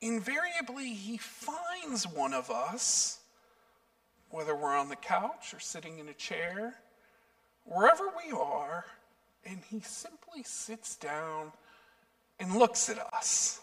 invariably 0.00 0.94
he 0.94 1.16
finds 1.16 2.06
one 2.06 2.34
of 2.34 2.50
us, 2.50 3.20
whether 4.30 4.54
we're 4.54 4.76
on 4.76 4.88
the 4.88 4.96
couch 4.96 5.52
or 5.54 5.60
sitting 5.60 5.98
in 5.98 6.08
a 6.08 6.14
chair, 6.14 6.74
wherever 7.64 8.04
we 8.24 8.32
are, 8.32 8.84
and 9.44 9.58
he 9.70 9.80
simply 9.80 10.42
sits 10.42 10.96
down 10.96 11.52
and 12.38 12.56
looks 12.56 12.88
at 12.88 12.98
us. 12.98 13.60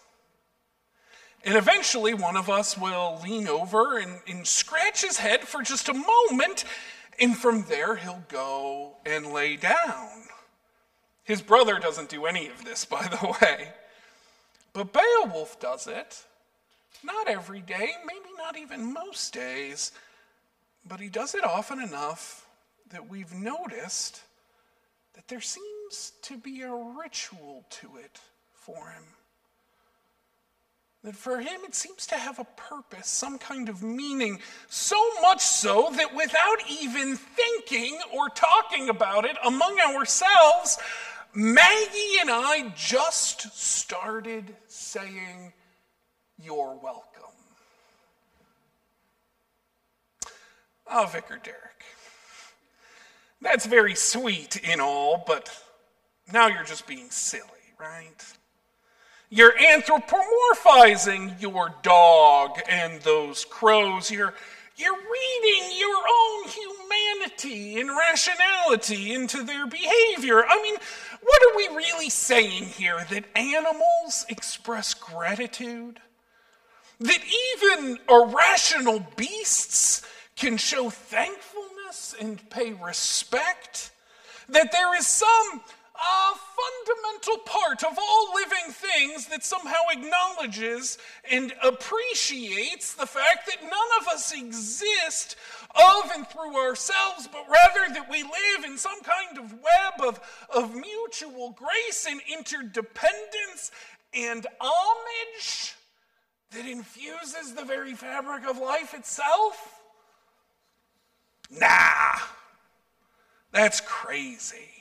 And 1.44 1.56
eventually, 1.56 2.14
one 2.14 2.36
of 2.36 2.50
us 2.50 2.78
will 2.78 3.20
lean 3.24 3.48
over 3.48 3.98
and, 3.98 4.20
and, 4.28 4.46
scratch 4.46 5.04
his 5.04 5.18
head 5.18 5.42
for 5.42 5.62
just 5.62 5.88
a 5.88 5.94
moment, 5.94 6.66
and 7.18 7.36
from 7.36 7.64
there, 7.70 7.96
he'll 7.96 8.24
go 8.28 8.98
and 9.06 9.28
lay 9.28 9.56
down. 9.56 10.10
His 11.30 11.44
brother 11.44 11.78
doesn't 11.78 12.10
do 12.10 12.26
any 12.26 12.48
of 12.48 12.66
this, 12.66 12.86
by 12.86 13.04
the 13.04 13.38
way. 13.40 13.70
But 14.74 14.92
Beowulf 14.92 15.60
does 15.60 15.86
it. 15.86 16.24
Not 17.04 17.28
every 17.28 17.62
day, 17.62 17.92
maybe 18.04 18.30
not 18.36 18.58
even 18.58 18.92
most 18.92 19.32
days, 19.32 19.92
but 20.88 21.00
he 21.00 21.08
does 21.08 21.36
it 21.36 21.44
often 21.44 21.80
enough 21.80 22.48
that 22.90 23.12
we've 23.12 23.32
noticed 23.32 24.24
that 25.14 25.28
there 25.28 25.40
seems 25.40 26.14
to 26.24 26.36
be 26.36 26.64
a 26.64 26.74
ritual 26.74 27.64
to 27.70 27.98
it 28.04 28.20
for 28.52 28.90
him. 28.90 29.04
That 31.04 31.16
for 31.16 31.40
him 31.40 31.62
it 31.64 31.76
seems 31.76 32.08
to 32.08 32.16
have 32.16 32.40
a 32.40 32.48
purpose, 32.58 33.08
some 33.08 33.38
kind 33.38 33.70
of 33.70 33.84
meaning, 33.84 34.40
so 34.68 34.98
much 35.22 35.42
so 35.42 35.92
that 35.96 36.16
without 36.16 36.58
even 36.82 37.18
thinking 37.18 38.00
or 38.12 38.30
talking 38.30 38.90
about 38.90 39.26
it 39.26 39.38
among 39.46 39.80
ourselves, 39.80 40.80
Maggie 41.34 42.20
and 42.22 42.30
I 42.32 42.74
just 42.76 43.54
started 43.54 44.56
saying, 44.68 45.54
You're 46.42 46.78
welcome. 46.82 47.06
Oh, 50.92 51.06
Vicar 51.06 51.40
Derek. 51.44 51.84
That's 53.42 53.66
very 53.66 53.96
sweet 53.96 54.58
in 54.58 54.80
all, 54.82 55.24
but 55.26 55.56
now 56.34 56.48
you're 56.48 56.64
just 56.64 56.88
being 56.88 57.10
silly, 57.10 57.44
right? 57.80 58.24
You're 59.30 59.54
anthropomorphizing 59.54 61.40
your 61.40 61.74
dog 61.84 62.60
and 62.68 63.00
those 63.02 63.46
crows. 63.46 64.10
You're 64.10 64.34
you're 64.76 64.94
reading 64.96 65.78
your 65.78 65.98
own 66.10 66.48
humanity 66.48 67.82
and 67.82 67.90
rationality 67.90 69.14
into 69.14 69.44
their 69.44 69.68
behavior. 69.68 70.46
I 70.48 70.62
mean, 70.64 70.76
what 71.22 71.42
are 71.44 71.58
we 71.58 71.68
really 71.76 72.10
saying 72.10 72.64
here? 72.66 73.06
That 73.10 73.26
animals 73.36 74.26
express 74.30 74.94
gratitude? 74.94 76.00
That 77.00 77.20
even 77.56 78.00
irrational 78.10 79.06
beasts 79.16 80.02
can 80.36 80.58
show 80.58 80.90
thankfulness 80.90 82.16
and 82.20 82.50
pay 82.50 82.74
respect? 82.74 83.92
That 84.50 84.72
there 84.72 84.96
is 84.98 85.08
some 85.08 85.62
a 86.00 86.36
fundamental 86.36 87.38
part 87.46 87.84
of 87.84 87.98
all 87.98 88.34
living 88.34 88.72
things 88.72 89.28
that 89.28 89.44
somehow 89.44 89.80
acknowledges 89.92 90.98
and 91.30 91.54
appreciates 91.64 92.94
the 92.94 93.06
fact 93.06 93.46
that 93.48 93.62
none 93.62 94.02
of 94.02 94.08
us 94.08 94.34
exist 94.34 95.36
of 95.76 96.12
and 96.16 96.28
through 96.28 96.58
ourselves, 96.58 97.28
but 97.32 97.46
rather 97.50 97.94
that 97.94 98.10
we 98.10 98.24
live 98.24 98.66
in 98.66 98.78
some 98.78 99.02
kind 99.02 99.38
of 99.38 99.52
web 99.54 100.08
of, 100.08 100.20
of 100.56 100.74
mutual 100.74 101.52
grace 101.52 102.08
and 102.10 102.22
interdependence 102.32 103.72
and 104.14 104.48
homage 104.60 105.76
that 106.52 106.66
infuses 106.66 107.54
the 107.54 107.64
very 107.64 107.94
fabric 107.94 108.48
of 108.48 108.58
life 108.58 108.94
itself? 108.94 109.82
Nah, 111.52 112.20
that's 113.52 113.82
crazy. 113.82 114.79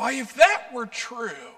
Why, 0.00 0.12
if 0.12 0.32
that 0.36 0.72
were 0.72 0.86
true, 0.86 1.52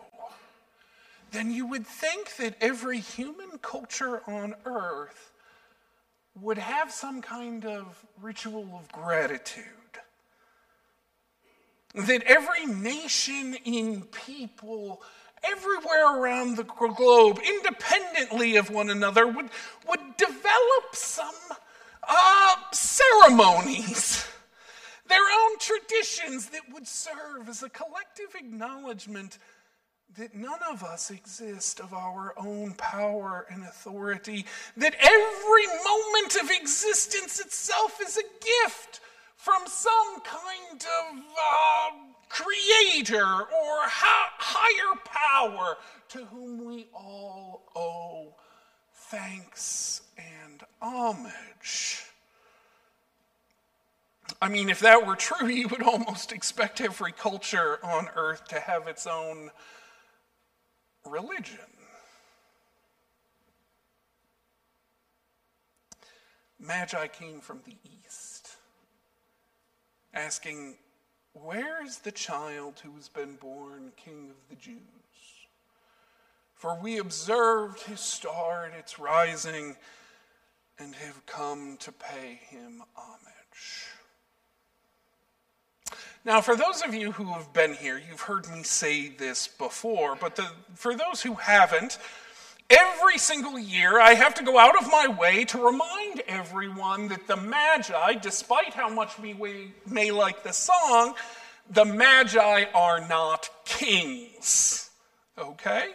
then 1.31 1.53
you 1.53 1.65
would 1.65 1.87
think 1.87 2.35
that 2.39 2.57
every 2.61 2.99
human 2.99 3.59
culture 3.59 4.21
on 4.27 4.57
earth 4.65 5.31
would 6.41 6.59
have 6.59 6.91
some 6.91 7.23
kind 7.23 7.65
of 7.65 8.05
ritual 8.21 8.69
of 8.75 8.91
gratitude. 8.91 9.65
That 11.95 12.25
every 12.25 12.67
nation 12.67 13.55
in 13.65 14.03
people 14.07 15.03
everywhere 15.45 16.19
around 16.19 16.57
the 16.57 16.65
globe, 16.65 17.39
independently 17.49 18.57
of 18.57 18.71
one 18.71 18.91
another, 18.91 19.25
would, 19.25 19.51
would 19.89 20.17
develop 20.17 20.95
some 20.95 21.37
uh, 22.09 22.57
ceremonies 22.73 24.27
their 25.07 25.19
own 25.21 25.59
traditions 25.59 26.51
that 26.51 26.63
would 26.73 26.87
serve 26.87 27.49
as 27.49 27.63
a 27.63 27.69
collective 27.69 28.35
acknowledgement 28.39 29.39
that 30.17 30.35
none 30.35 30.59
of 30.71 30.83
us 30.83 31.11
exist 31.11 31.81
of 31.81 31.95
our 31.95 32.35
own 32.37 32.75
power 32.75 33.47
and 33.51 33.63
authority, 33.63 34.45
that 34.77 34.95
every 35.01 35.67
moment 35.67 36.37
of 36.43 36.51
existence 36.51 37.41
itself 37.41 37.99
is 38.03 38.19
a 38.19 38.45
gift 38.65 39.01
from 39.37 39.63
some 39.67 40.21
kind 40.23 40.83
of 40.83 41.19
uh, 41.19 41.97
creator 42.29 43.25
or 43.25 43.79
ha- 43.81 44.33
higher 44.39 45.01
power 45.05 45.77
to 46.09 46.25
whom 46.27 46.65
we 46.65 46.87
all 46.95 47.63
owe 47.75 48.35
thanks 48.93 50.03
and 50.19 50.63
homage. 50.81 52.12
I 54.41 54.49
mean, 54.49 54.69
if 54.69 54.81
that 54.81 55.07
were 55.07 55.17
true, 55.17 55.49
you 55.49 55.69
would 55.69 55.83
almost 55.83 56.33
expect 56.33 56.81
every 56.81 57.13
culture 57.13 57.79
on 57.85 58.09
earth 58.15 58.47
to 58.49 58.61
have 58.61 58.87
its 58.89 59.07
own 59.07 59.51
religion. 61.05 61.59
Magi 66.59 67.09
came 67.09 67.41
from 67.41 67.61
the 67.65 67.77
east, 68.05 68.57
asking, 70.15 70.77
Where 71.33 71.85
is 71.85 71.99
the 71.99 72.13
child 72.13 72.81
who 72.85 72.93
has 72.93 73.09
been 73.09 73.35
born 73.35 73.93
King 73.97 74.31
of 74.31 74.49
the 74.49 74.55
Jews? 74.55 74.79
For 76.55 76.79
we 76.81 76.99
observed 76.99 77.83
his 77.83 77.99
star 77.99 78.67
at 78.67 78.79
its 78.79 79.01
rising 79.01 79.77
and 80.79 80.95
have 80.95 81.27
come 81.27 81.77
to 81.81 81.91
pay 81.91 82.39
him 82.49 82.85
homage. 82.95 83.89
Now, 86.25 86.41
for 86.41 86.57
those 86.57 86.83
of 86.83 86.95
you 86.95 87.13
who 87.13 87.33
have 87.33 87.53
been 87.53 87.75
here, 87.75 88.01
you've 88.09 88.21
heard 88.21 88.49
me 88.51 88.63
say 88.63 89.09
this 89.09 89.49
before, 89.49 90.17
but 90.17 90.37
the, 90.37 90.47
for 90.75 90.95
those 90.95 91.23
who 91.23 91.35
haven't, 91.35 91.99
every 92.71 93.19
single 93.19 93.59
year 93.59 94.01
I 94.01 94.15
have 94.15 94.35
to 94.35 94.45
go 94.45 94.59
out 94.59 94.81
of 94.81 94.91
my 94.91 95.09
way 95.09 95.45
to 95.47 95.59
remind 95.59 96.21
everyone 96.29 97.09
that 97.09 97.27
the 97.27 97.37
Magi, 97.37 98.15
despite 98.15 98.75
how 98.75 98.89
much 98.89 99.19
we 99.19 99.35
may 99.87 100.11
like 100.11 100.43
the 100.43 100.53
song, 100.53 101.15
the 101.71 101.85
Magi 101.85 102.65
are 102.75 103.07
not 103.09 103.51
kings. 103.65 104.91
Okay? 105.37 105.91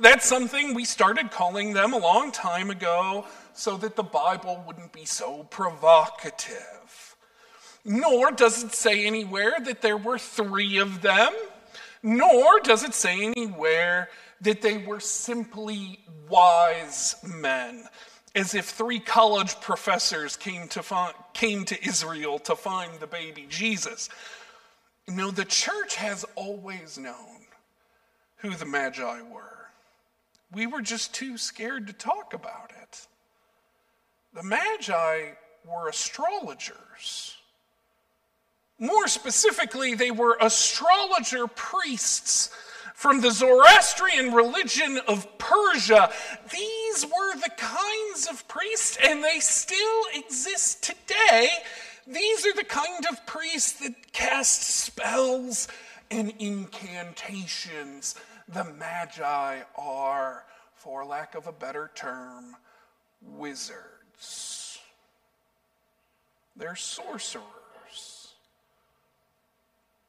That's 0.00 0.26
something 0.26 0.74
we 0.74 0.84
started 0.84 1.30
calling 1.30 1.72
them 1.72 1.92
a 1.92 1.98
long 1.98 2.32
time 2.32 2.70
ago 2.70 3.26
so 3.52 3.76
that 3.78 3.96
the 3.96 4.02
Bible 4.02 4.62
wouldn't 4.66 4.92
be 4.92 5.04
so 5.04 5.44
provocative. 5.44 7.07
Nor 7.84 8.32
does 8.32 8.62
it 8.64 8.72
say 8.72 9.06
anywhere 9.06 9.54
that 9.64 9.82
there 9.82 9.96
were 9.96 10.18
three 10.18 10.78
of 10.78 11.00
them, 11.02 11.32
nor 12.02 12.60
does 12.60 12.84
it 12.84 12.94
say 12.94 13.24
anywhere 13.24 14.08
that 14.40 14.62
they 14.62 14.78
were 14.78 15.00
simply 15.00 15.98
wise 16.28 17.16
men, 17.26 17.84
as 18.34 18.54
if 18.54 18.66
three 18.66 19.00
college 19.00 19.60
professors 19.60 20.36
came 20.36 20.68
to, 20.68 20.82
find, 20.82 21.14
came 21.32 21.64
to 21.64 21.86
Israel 21.86 22.38
to 22.40 22.54
find 22.54 23.00
the 23.00 23.06
baby 23.06 23.46
Jesus. 23.48 24.08
No, 25.08 25.30
the 25.30 25.44
church 25.44 25.96
has 25.96 26.24
always 26.34 26.98
known 26.98 27.46
who 28.36 28.50
the 28.50 28.66
Magi 28.66 29.22
were. 29.22 29.70
We 30.52 30.66
were 30.66 30.82
just 30.82 31.14
too 31.14 31.38
scared 31.38 31.86
to 31.86 31.92
talk 31.92 32.34
about 32.34 32.72
it. 32.82 33.06
The 34.34 34.42
Magi 34.42 35.30
were 35.64 35.88
astrologers. 35.88 37.37
More 38.78 39.08
specifically, 39.08 39.94
they 39.94 40.10
were 40.10 40.36
astrologer 40.40 41.48
priests 41.48 42.50
from 42.94 43.20
the 43.20 43.30
Zoroastrian 43.30 44.32
religion 44.32 45.00
of 45.06 45.26
Persia. 45.38 46.10
These 46.52 47.04
were 47.06 47.34
the 47.36 47.50
kinds 47.56 48.28
of 48.28 48.46
priests, 48.48 48.98
and 49.04 49.22
they 49.22 49.40
still 49.40 50.02
exist 50.14 50.82
today. 50.82 51.48
These 52.06 52.46
are 52.46 52.54
the 52.54 52.64
kind 52.64 53.04
of 53.10 53.24
priests 53.26 53.72
that 53.80 54.12
cast 54.12 54.62
spells 54.62 55.68
and 56.10 56.32
incantations 56.38 58.14
the 58.48 58.64
Magi 58.64 59.60
are, 59.76 60.44
for 60.74 61.04
lack 61.04 61.34
of 61.34 61.46
a 61.46 61.52
better 61.52 61.90
term, 61.94 62.56
wizards. 63.20 64.78
They're 66.56 66.76
sorcerers. 66.76 67.57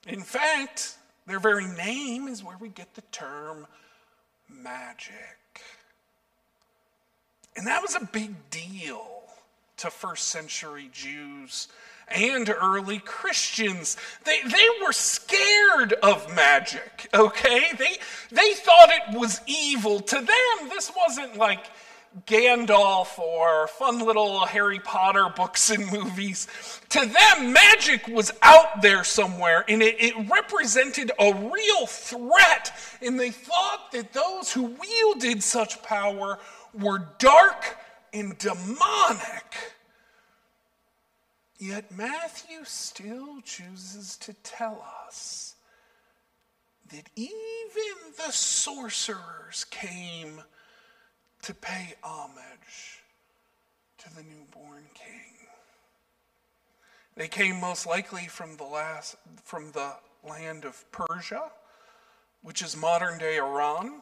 In 0.07 0.21
fact, 0.21 0.97
their 1.27 1.39
very 1.39 1.67
name 1.67 2.27
is 2.27 2.43
where 2.43 2.57
we 2.57 2.69
get 2.69 2.93
the 2.95 3.01
term 3.11 3.67
magic. 4.49 5.37
And 7.55 7.67
that 7.67 7.81
was 7.81 7.95
a 7.95 8.05
big 8.05 8.49
deal 8.49 9.05
to 9.77 9.89
first 9.89 10.27
century 10.27 10.89
Jews 10.91 11.67
and 12.07 12.49
early 12.49 12.99
Christians. 12.99 13.97
They, 14.25 14.41
they 14.41 14.67
were 14.83 14.93
scared 14.93 15.93
of 16.01 16.33
magic, 16.33 17.07
okay? 17.13 17.67
They, 17.77 17.97
they 18.31 18.53
thought 18.53 18.89
it 18.89 19.17
was 19.17 19.41
evil. 19.45 19.99
To 19.99 20.15
them, 20.15 20.69
this 20.69 20.91
wasn't 20.95 21.37
like 21.37 21.65
Gandalf 22.25 23.19
or 23.19 23.67
fun 23.67 23.99
little 23.99 24.45
Harry 24.45 24.79
Potter 24.79 25.29
books 25.35 25.69
and 25.69 25.91
movies. 25.91 26.47
To 26.89 26.99
them, 26.99 27.53
magic 27.53 28.07
was 28.07 28.31
out 28.41 28.81
there 28.81 29.03
somewhere 29.03 29.63
and 29.67 29.81
it, 29.81 29.95
it, 29.99 30.29
represented 30.29 31.11
a 31.19 31.33
real 31.33 31.85
threat. 31.85 32.71
And 33.01 33.19
they 33.19 33.31
thought 33.31 33.91
that 33.91 34.13
those 34.13 34.51
who 34.51 34.63
wielded 34.63 35.43
such 35.43 35.83
power 35.83 36.39
were 36.73 37.07
dark 37.19 37.77
and 38.13 38.37
demonic. 38.37 39.75
Yet 41.59 41.91
Matthew 41.91 42.63
still 42.63 43.41
chooses 43.41 44.15
to 44.17 44.33
tell 44.43 44.83
us 45.05 45.55
that 46.91 47.09
even 47.15 48.13
the 48.17 48.31
sorcerers 48.31 49.65
came 49.69 50.41
to 51.43 51.53
pay 51.53 51.95
homage 52.03 53.03
to 53.99 54.15
the 54.15 54.23
newborn 54.23 54.83
king. 54.93 55.47
They 57.15 57.27
came 57.27 57.59
most 57.59 57.85
likely 57.85 58.27
from 58.27 58.55
the 58.57 58.63
last 58.63 59.15
from 59.43 59.71
the 59.71 59.93
land 60.27 60.65
of 60.65 60.89
Persia, 60.91 61.51
which 62.41 62.61
is 62.61 62.77
modern 62.77 63.17
day 63.17 63.37
Iran. 63.37 64.01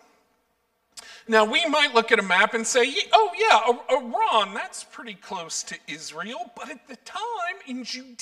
Now, 1.28 1.43
we 1.43 1.65
might 1.65 1.93
look 1.93 2.12
at 2.12 2.19
a 2.19 2.23
map 2.23 2.54
and 2.54 2.65
say, 2.65 2.93
oh, 3.12 3.32
yeah, 3.38 3.97
Iran, 3.97 4.54
that's 4.54 4.84
pretty 4.84 5.13
close 5.13 5.62
to 5.63 5.76
Israel. 5.88 6.52
But 6.56 6.69
at 6.69 6.88
the 6.88 6.95
time 6.97 7.58
in 7.67 7.84
Judea, 7.84 8.15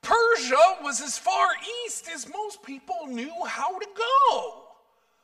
Persia 0.00 0.78
was 0.82 1.00
as 1.00 1.18
far 1.18 1.48
east 1.84 2.08
as 2.12 2.28
most 2.32 2.62
people 2.62 3.06
knew 3.08 3.32
how 3.46 3.78
to 3.78 3.86
go. 3.94 4.67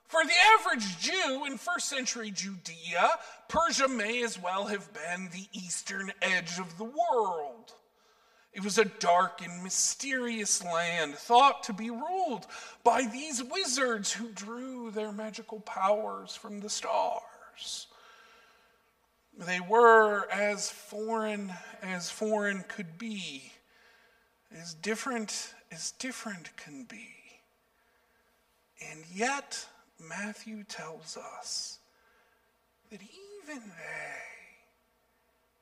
For 0.07 0.23
the 0.25 0.33
average 0.59 0.99
Jew 0.99 1.45
in 1.47 1.59
first 1.59 1.89
century 1.89 2.31
Judea, 2.31 3.11
Persia 3.49 3.89
may 3.89 4.23
as 4.23 4.41
well 4.41 4.67
have 4.67 4.93
been 4.93 5.29
the 5.33 5.49
eastern 5.53 6.13
edge 6.23 6.59
of 6.59 6.79
the 6.79 6.85
world. 6.85 7.73
It 8.53 8.63
was 8.63 8.79
a 8.79 8.85
dark 8.85 9.45
and 9.45 9.65
mysterious 9.65 10.65
land 10.65 11.17
thought 11.17 11.65
to 11.65 11.73
be 11.73 11.91
ruled 11.91 12.47
by 12.85 13.03
these 13.03 13.43
wizards 13.43 14.13
who 14.13 14.31
drew 14.31 14.93
their 14.93 15.11
magical 15.11 15.59
powers 15.61 16.37
from 16.37 16.61
the 16.61 16.71
stars. 16.71 17.89
They 19.37 19.59
were 19.59 20.31
as 20.31 20.71
foreign 20.71 21.53
as 21.83 22.09
foreign 22.11 22.65
could 22.69 22.97
be, 22.97 23.53
as 24.57 24.75
different 24.75 25.53
as 25.73 25.91
different 25.93 26.57
can 26.57 26.85
be. 26.85 27.09
And 28.89 29.05
yet, 29.13 29.67
Matthew 30.01 30.65
tells 30.65 31.17
us 31.17 31.79
that 32.91 33.01
even 33.01 33.63
they 33.63 34.25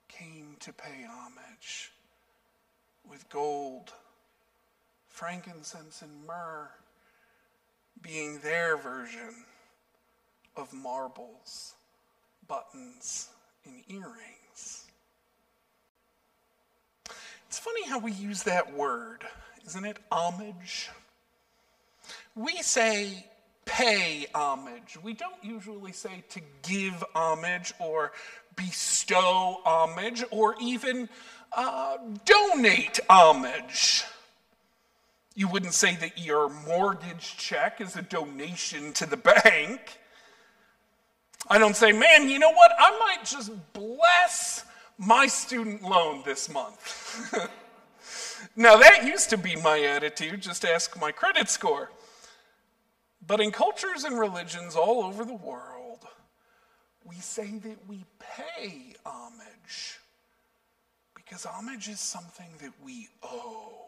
came 0.08 0.56
to 0.60 0.72
pay 0.72 1.06
homage 1.08 1.92
with 3.08 3.28
gold, 3.28 3.92
frankincense, 5.08 6.02
and 6.02 6.26
myrrh 6.26 6.70
being 8.00 8.38
their 8.40 8.76
version 8.76 9.44
of 10.56 10.72
marbles, 10.72 11.74
buttons, 12.48 13.28
and 13.64 13.82
earrings. 13.88 14.86
It's 17.48 17.58
funny 17.58 17.86
how 17.86 17.98
we 17.98 18.12
use 18.12 18.42
that 18.44 18.72
word, 18.72 19.24
isn't 19.66 19.84
it? 19.84 19.98
Homage. 20.10 20.90
We 22.34 22.62
say 22.62 23.26
pay 23.64 24.26
homage. 24.34 24.98
We 25.02 25.14
don't 25.14 25.42
usually 25.42 25.92
say 25.92 26.24
to 26.30 26.40
give 26.62 27.04
homage 27.14 27.72
or 27.78 28.12
bestow 28.56 29.60
homage 29.64 30.24
or 30.30 30.56
even 30.60 31.08
uh, 31.56 31.98
donate 32.24 33.00
homage. 33.08 34.04
You 35.34 35.48
wouldn't 35.48 35.74
say 35.74 35.96
that 35.96 36.18
your 36.18 36.48
mortgage 36.48 37.36
check 37.38 37.80
is 37.80 37.96
a 37.96 38.02
donation 38.02 38.92
to 38.94 39.06
the 39.06 39.16
bank. 39.16 39.98
I 41.48 41.58
don't 41.58 41.76
say, 41.76 41.92
man, 41.92 42.28
you 42.28 42.38
know 42.38 42.52
what? 42.52 42.70
I 42.78 42.98
might 42.98 43.24
just 43.24 43.50
bless 43.72 44.64
my 44.98 45.26
student 45.26 45.82
loan 45.82 46.22
this 46.24 46.48
month. 46.48 47.34
now, 48.56 48.76
that 48.76 49.04
used 49.04 49.30
to 49.30 49.38
be 49.38 49.56
my 49.56 49.80
attitude. 49.80 50.42
Just 50.42 50.64
ask 50.64 50.98
my 51.00 51.10
credit 51.10 51.48
score. 51.48 51.90
But 53.26 53.40
in 53.40 53.52
cultures 53.52 54.04
and 54.04 54.18
religions 54.18 54.74
all 54.74 55.04
over 55.04 55.24
the 55.24 55.34
world, 55.34 56.00
we 57.04 57.16
say 57.16 57.58
that 57.58 57.88
we 57.88 58.04
pay 58.18 58.94
homage 59.04 59.98
Because 61.14 61.44
homage 61.44 61.88
is 61.88 62.00
something 62.00 62.48
that 62.60 62.72
we 62.84 63.08
owe. 63.22 63.86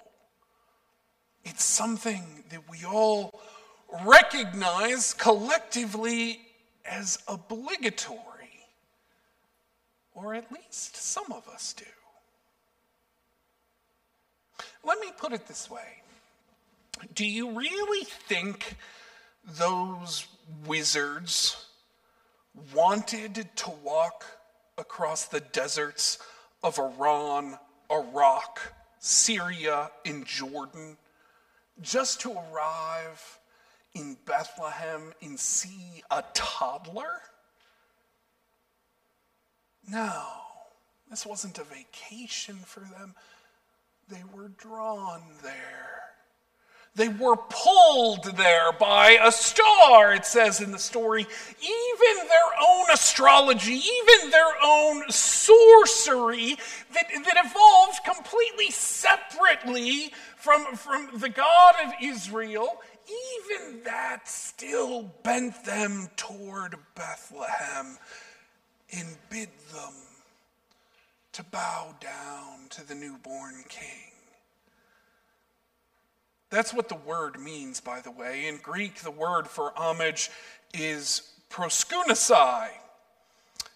It's 1.44 1.64
something 1.64 2.24
that 2.50 2.68
we 2.70 2.84
all 2.84 3.38
recognize 4.04 5.12
collectively 5.14 6.40
as 6.84 7.18
obligatory. 7.28 8.18
Or 10.14 10.34
at 10.34 10.50
least 10.52 10.96
some 10.96 11.30
of 11.32 11.48
us 11.48 11.74
do. 11.74 11.84
Let 14.84 15.00
me 15.00 15.08
put 15.16 15.32
it 15.32 15.46
this 15.46 15.68
way 15.70 16.02
Do 17.14 17.26
you 17.26 17.50
really 17.50 18.04
think 18.04 18.76
those 19.46 20.26
wizards 20.66 21.66
wanted 22.74 23.48
to 23.56 23.70
walk 23.82 24.24
across 24.78 25.26
the 25.26 25.40
deserts 25.40 26.18
of 26.62 26.78
Iran, 26.78 27.58
Iraq, 27.90 28.60
Syria, 28.98 29.90
and 30.04 30.24
Jordan 30.24 30.96
just 31.80 32.20
to 32.20 32.32
arrive 32.32 33.38
in 33.94 34.16
Bethlehem 34.26 35.12
and 35.22 35.38
see 35.38 36.02
a 36.10 36.22
toddler? 36.32 37.20
No, 39.88 40.22
this 41.10 41.26
wasn't 41.26 41.58
a 41.58 41.64
vacation 41.64 42.56
for 42.56 42.80
them. 42.80 43.14
They 44.08 44.22
were 44.34 44.48
drawn 44.48 45.22
there. 45.42 45.83
They 46.96 47.08
were 47.08 47.36
pulled 47.36 48.24
there 48.36 48.70
by 48.72 49.18
a 49.20 49.32
star, 49.32 50.14
it 50.14 50.24
says 50.24 50.60
in 50.60 50.70
the 50.70 50.78
story. 50.78 51.22
Even 51.22 52.28
their 52.28 52.68
own 52.68 52.86
astrology, 52.92 53.80
even 53.80 54.30
their 54.30 54.52
own 54.62 55.10
sorcery 55.10 56.56
that, 56.92 57.06
that 57.24 57.44
evolved 57.44 57.98
completely 58.04 58.70
separately 58.70 60.12
from, 60.36 60.76
from 60.76 61.18
the 61.18 61.28
God 61.28 61.74
of 61.84 61.94
Israel, 62.00 62.80
even 63.08 63.82
that 63.82 64.28
still 64.28 65.10
bent 65.24 65.64
them 65.64 66.08
toward 66.16 66.76
Bethlehem 66.94 67.98
and 68.96 69.16
bid 69.30 69.48
them 69.72 69.94
to 71.32 71.42
bow 71.42 71.92
down 72.00 72.68
to 72.70 72.86
the 72.86 72.94
newborn 72.94 73.64
king. 73.68 74.13
That's 76.54 76.72
what 76.72 76.88
the 76.88 76.94
word 76.94 77.40
means, 77.40 77.80
by 77.80 78.00
the 78.00 78.12
way. 78.12 78.46
In 78.46 78.58
Greek, 78.58 79.00
the 79.00 79.10
word 79.10 79.48
for 79.48 79.72
homage 79.74 80.30
is 80.72 81.32
proskunasai. 81.50 82.68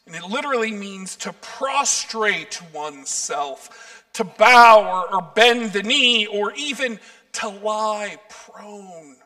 And 0.07 0.15
it 0.15 0.23
literally 0.23 0.71
means 0.71 1.17
to 1.17 1.33
prostrate 1.33 2.63
oneself, 2.73 4.05
to 4.13 4.23
bow 4.23 4.89
or, 4.89 5.17
or 5.17 5.23
bend 5.35 5.73
the 5.73 5.83
knee, 5.83 6.27
or 6.27 6.53
even 6.53 7.01
to 7.33 7.49
lie 7.49 8.17
prone, 8.29 9.17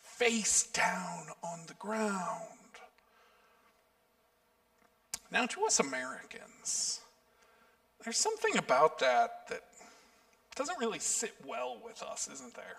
face 0.00 0.68
down 0.68 1.24
on 1.42 1.58
the 1.66 1.74
ground. 1.74 2.46
Now, 5.32 5.46
to 5.46 5.64
us 5.64 5.80
Americans, 5.80 7.00
there's 8.04 8.16
something 8.16 8.58
about 8.58 9.00
that 9.00 9.48
that 9.48 9.64
doesn't 10.54 10.78
really 10.78 11.00
sit 11.00 11.34
well 11.44 11.78
with 11.84 12.00
us, 12.04 12.28
isn't 12.32 12.54
there? 12.54 12.76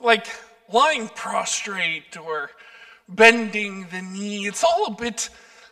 Like 0.00 0.26
lying 0.72 1.08
prostrate 1.08 2.16
or 2.16 2.50
bending 3.08 3.86
the 3.90 4.02
knee. 4.02 4.46
It's 4.46 4.64
all 4.64 4.86
a 4.86 4.90
bit 4.90 5.28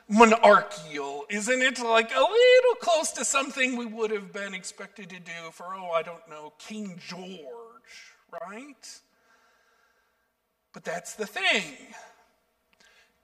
monarchical, 0.08 1.24
isn't 1.30 1.62
it? 1.62 1.80
Like 1.80 2.10
a 2.14 2.20
little 2.20 2.74
close 2.80 3.12
to 3.12 3.24
something 3.24 3.76
we 3.76 3.86
would 3.86 4.10
have 4.10 4.32
been 4.32 4.54
expected 4.54 5.10
to 5.10 5.18
do 5.18 5.50
for, 5.52 5.74
oh, 5.74 5.90
I 5.90 6.02
don't 6.02 6.28
know, 6.28 6.52
King 6.58 7.00
George, 7.06 7.38
right? 8.48 9.00
But 10.72 10.84
that's 10.84 11.14
the 11.14 11.26
thing. 11.26 11.72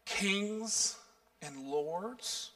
Kings 0.06 0.96
and 1.42 1.66
lords, 1.68 2.50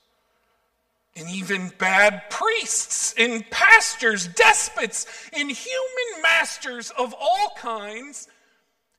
and 1.17 1.29
even 1.31 1.73
bad 1.79 2.29
priests 2.29 3.15
and 3.17 3.49
pastors, 3.51 4.27
despots, 4.29 5.07
and 5.33 5.51
human 5.51 6.23
masters 6.23 6.91
of 6.91 7.15
all 7.19 7.55
kinds 7.57 8.29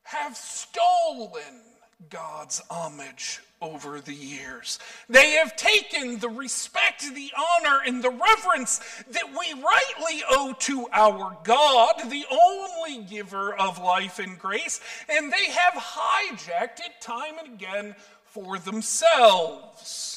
have 0.04 0.36
stolen 0.36 1.62
God's 2.10 2.62
homage 2.69 3.41
over 3.62 3.99
the 3.99 4.13
years. 4.13 4.80
They 5.10 5.32
have 5.32 5.56
taken 5.56 6.19
the 6.19 6.30
respect, 6.30 7.04
the 7.13 7.32
honor, 7.38 7.80
and 7.86 8.04
the 8.04 8.12
reverence 8.12 8.80
that 9.10 9.30
we 9.30 9.54
rightly 9.54 10.23
owe 10.30 10.54
to 10.60 10.88
our 10.91 11.38
God, 11.43 12.10
the 12.10 12.25
only 12.32 13.04
giver 13.06 13.56
of 13.56 13.80
life 13.80 14.19
and 14.19 14.38
grace, 14.38 14.80
and 15.10 15.32
they 15.32 15.49
have 15.51 15.73
hijacked 15.73 16.80
it 16.80 17.01
time 17.01 17.39
and 17.39 17.56
again 17.56 17.95
for 18.25 18.60
themselves. 18.60 20.14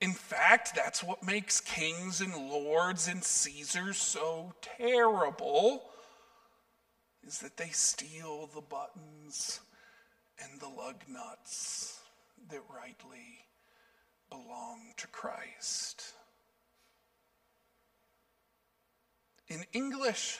In 0.00 0.12
fact, 0.12 0.74
that's 0.76 1.02
what 1.02 1.24
makes 1.24 1.60
kings 1.60 2.20
and 2.20 2.34
lords 2.34 3.08
and 3.08 3.22
Caesars 3.22 3.96
so 3.96 4.52
terrible 4.62 5.82
is 7.26 7.40
that 7.40 7.56
they 7.56 7.68
steal 7.70 8.48
the 8.54 8.60
buttons 8.60 9.60
and 10.40 10.60
the 10.60 10.68
lug 10.68 11.02
nuts 11.08 11.98
that 12.48 12.62
rightly 12.72 13.44
belong 14.30 14.92
to 14.98 15.06
Christ. 15.08 16.12
In 19.48 19.64
English, 19.72 20.38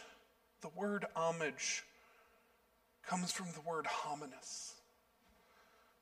the 0.60 0.68
word 0.68 1.04
homage 1.16 1.82
comes 3.04 3.32
from 3.32 3.46
the 3.54 3.60
word 3.60 3.86
hominis, 3.86 4.74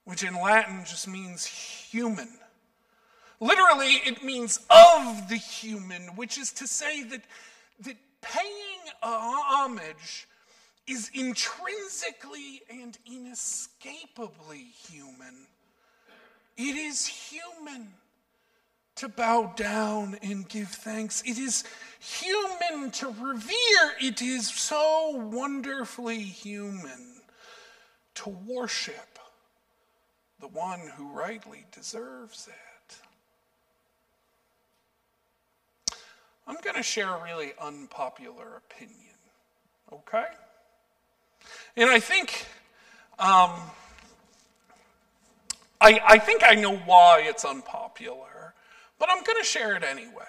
which 0.05 0.25
in 0.25 0.35
Latin 0.35 0.85
just 0.85 1.09
means 1.09 1.47
human. 1.47 2.29
Literally, 3.41 4.01
it 4.07 4.23
means 4.23 4.61
of 4.71 5.29
the 5.29 5.37
human, 5.37 6.03
which 6.17 6.39
is 6.39 6.53
to 6.53 6.67
say 6.67 7.03
that, 7.05 7.23
that 7.81 7.97
paying 8.23 8.77
homage 9.03 10.27
is 10.87 11.11
intrinsically 11.15 12.63
and 12.71 12.97
inescapably 13.07 14.67
human. 14.89 15.47
It 16.57 16.77
is 16.77 17.07
human 17.07 17.93
to 18.97 19.09
bow 19.09 19.53
down 19.57 20.17
and 20.23 20.49
give 20.49 20.69
thanks. 20.69 21.23
It 21.27 21.39
is 21.39 21.65
human 21.99 22.91
to 22.93 23.09
revere. 23.09 23.93
It 24.01 24.23
is 24.23 24.49
so 24.49 25.11
wonderfully 25.31 26.23
human 26.23 27.21
to 28.15 28.31
worship 28.31 29.19
the 30.41 30.49
one 30.49 30.81
who 30.97 31.11
rightly 31.11 31.67
deserves 31.73 32.49
it. 32.49 32.66
I'm 36.47 36.57
going 36.63 36.77
to 36.77 36.83
share 36.83 37.09
a 37.09 37.23
really 37.23 37.53
unpopular 37.61 38.63
opinion, 38.71 39.17
okay? 39.93 40.27
And 41.77 41.91
I 41.91 41.99
think, 41.99 42.47
um, 43.19 43.51
I, 45.81 46.01
I 46.07 46.19
think 46.19 46.43
I 46.45 46.55
know 46.55 46.77
why 46.77 47.23
it's 47.25 47.45
unpopular, 47.45 48.55
but 48.99 49.09
I'm 49.11 49.25
going 49.25 49.39
to 49.39 49.45
share 49.45 49.75
it 49.75 49.83
anyway. 49.83 50.25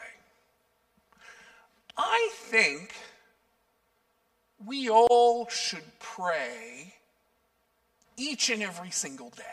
I 1.95 2.29
think 2.33 2.93
we 4.65 4.89
all 4.89 5.47
should 5.49 5.99
pray 5.99 6.93
each 8.17 8.49
and 8.49 8.63
every 8.63 8.91
single 8.91 9.29
day. 9.29 9.43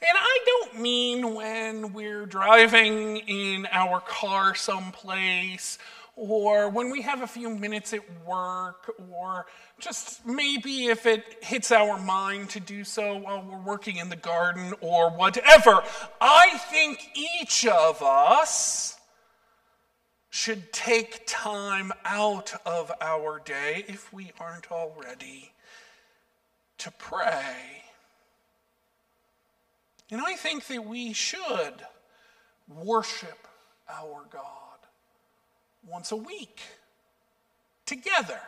And 0.00 0.10
I 0.14 0.38
don't 0.46 0.80
mean 0.80 1.34
when 1.34 1.92
we're 1.92 2.26
driving 2.26 3.18
in 3.18 3.66
our 3.70 4.00
car 4.00 4.54
someplace 4.54 5.78
or 6.16 6.68
when 6.68 6.90
we 6.90 7.02
have 7.02 7.22
a 7.22 7.26
few 7.26 7.50
minutes 7.50 7.92
at 7.92 8.02
work, 8.24 8.92
or 9.10 9.46
just 9.80 10.24
maybe 10.24 10.86
if 10.86 11.06
it 11.06 11.38
hits 11.42 11.72
our 11.72 11.98
mind 11.98 12.50
to 12.50 12.60
do 12.60 12.84
so 12.84 13.16
while 13.16 13.42
we're 13.42 13.58
working 13.58 13.96
in 13.96 14.08
the 14.08 14.16
garden, 14.16 14.72
or 14.80 15.10
whatever. 15.10 15.82
I 16.20 16.56
think 16.70 17.10
each 17.14 17.66
of 17.66 18.00
us 18.02 18.96
should 20.30 20.72
take 20.72 21.24
time 21.26 21.92
out 22.04 22.54
of 22.64 22.92
our 23.00 23.40
day, 23.44 23.84
if 23.88 24.12
we 24.12 24.30
aren't 24.38 24.70
already, 24.70 25.52
to 26.78 26.90
pray. 26.92 27.83
And 30.10 30.20
I 30.20 30.34
think 30.34 30.66
that 30.66 30.84
we 30.84 31.12
should 31.12 31.74
worship 32.68 33.46
our 33.88 34.24
God 34.30 34.78
once 35.86 36.12
a 36.12 36.16
week 36.16 36.60
together 37.86 38.40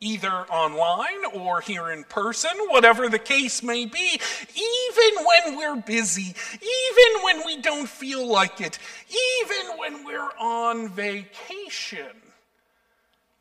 either 0.00 0.30
online 0.30 1.26
or 1.34 1.60
here 1.60 1.90
in 1.90 2.04
person, 2.04 2.50
whatever 2.68 3.08
the 3.08 3.18
case 3.18 3.62
may 3.62 3.84
be, 3.84 4.20
even 4.54 5.24
when 5.24 5.56
we're 5.56 5.76
busy, 5.76 6.34
even 6.52 7.22
when 7.22 7.44
we 7.44 7.60
don't 7.60 7.88
feel 7.88 8.26
like 8.26 8.60
it, 8.60 8.78
even 9.10 9.78
when 9.78 10.04
we're 10.04 10.30
on 10.38 10.88
vacation. 10.88 12.16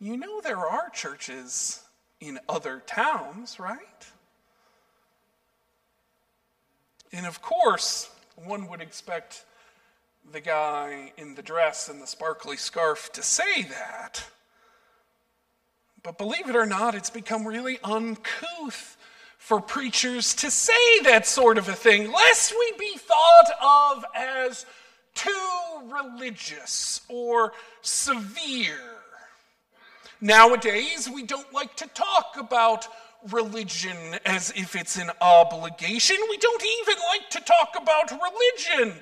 You 0.01 0.17
know, 0.17 0.41
there 0.41 0.57
are 0.57 0.89
churches 0.89 1.81
in 2.19 2.39
other 2.49 2.83
towns, 2.85 3.57
right? 3.59 4.08
And 7.11 7.25
of 7.25 7.41
course, 7.41 8.09
one 8.35 8.67
would 8.67 8.81
expect 8.81 9.45
the 10.31 10.41
guy 10.41 11.11
in 11.17 11.35
the 11.35 11.41
dress 11.41 11.89
and 11.89 12.01
the 12.01 12.07
sparkly 12.07 12.57
scarf 12.57 13.11
to 13.13 13.23
say 13.23 13.63
that. 13.63 14.23
But 16.03 16.17
believe 16.17 16.49
it 16.49 16.55
or 16.55 16.65
not, 16.65 16.95
it's 16.95 17.09
become 17.09 17.47
really 17.47 17.79
uncouth 17.83 18.97
for 19.37 19.59
preachers 19.59 20.35
to 20.35 20.51
say 20.51 20.99
that 21.03 21.25
sort 21.25 21.57
of 21.57 21.67
a 21.67 21.73
thing, 21.73 22.11
lest 22.11 22.53
we 22.53 22.73
be 22.77 22.97
thought 22.97 23.97
of 23.97 24.05
as 24.15 24.65
too 25.15 25.31
religious 25.91 27.01
or 27.09 27.53
severe. 27.81 28.99
Nowadays, 30.21 31.09
we 31.09 31.23
don't 31.23 31.51
like 31.53 31.75
to 31.77 31.87
talk 31.87 32.35
about 32.37 32.87
religion 33.31 33.97
as 34.25 34.51
if 34.55 34.75
it's 34.75 34.97
an 34.97 35.11
obligation. 35.21 36.17
We 36.29 36.37
don't 36.37 36.63
even 36.81 36.95
like 37.09 37.29
to 37.31 37.41
talk 37.41 37.75
about 37.81 38.11
religion. 38.11 39.01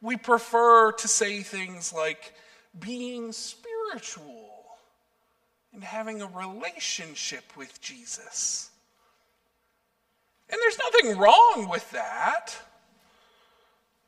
We 0.00 0.16
prefer 0.16 0.92
to 0.92 1.08
say 1.08 1.42
things 1.42 1.92
like 1.92 2.34
being 2.78 3.32
spiritual 3.32 4.50
and 5.72 5.82
having 5.82 6.22
a 6.22 6.26
relationship 6.26 7.44
with 7.56 7.80
Jesus. 7.80 8.70
And 10.48 10.60
there's 10.62 10.78
nothing 10.78 11.18
wrong 11.18 11.68
with 11.68 11.90
that, 11.90 12.54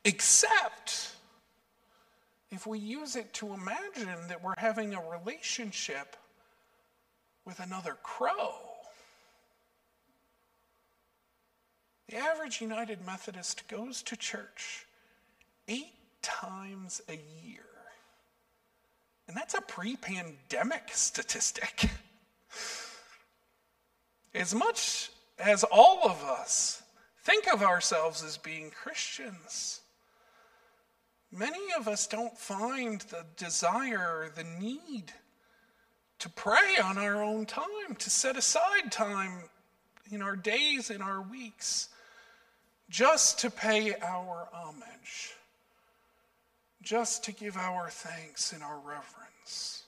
except 0.04 1.16
if 2.50 2.66
we 2.66 2.78
use 2.78 3.16
it 3.16 3.32
to 3.34 3.52
imagine 3.52 4.28
that 4.28 4.42
we're 4.42 4.54
having 4.56 4.94
a 4.94 5.02
relationship 5.11 6.16
with 7.44 7.61
another 7.61 7.96
crow. 8.02 8.67
The 12.08 12.16
average 12.16 12.62
United 12.62 13.04
Methodist 13.04 13.68
goes 13.68 14.02
to 14.04 14.16
church 14.16 14.86
eight 15.68 15.92
times 16.22 17.02
a 17.08 17.20
year. 17.44 17.60
And 19.26 19.36
that's 19.36 19.52
a 19.52 19.60
pre 19.60 19.96
pandemic 19.96 20.84
statistic. 20.92 21.90
As 24.34 24.54
much 24.54 25.10
as 25.38 25.64
all 25.64 26.08
of 26.08 26.22
us 26.24 26.82
think 27.24 27.52
of 27.52 27.62
ourselves 27.62 28.24
as 28.24 28.38
being 28.38 28.70
Christians, 28.70 29.80
many 31.30 31.60
of 31.78 31.88
us 31.88 32.06
don't 32.06 32.38
find 32.38 33.02
the 33.02 33.26
desire, 33.36 34.30
the 34.34 34.44
need 34.44 35.12
to 36.20 36.28
pray 36.30 36.76
on 36.82 36.96
our 36.96 37.22
own 37.22 37.44
time, 37.44 37.94
to 37.98 38.08
set 38.10 38.36
aside 38.36 38.90
time 38.90 39.42
in 40.10 40.22
our 40.22 40.36
days, 40.36 40.90
in 40.90 41.02
our 41.02 41.20
weeks, 41.20 41.90
just 42.88 43.40
to 43.40 43.51
pay 43.51 43.94
our 44.03 44.48
homage 44.53 45.35
just 46.88 47.24
to 47.24 47.33
give 47.33 47.59
our 47.59 47.90
thanks 47.90 48.55
and 48.55 48.62
our 48.62 48.79
reverence. 48.79 49.83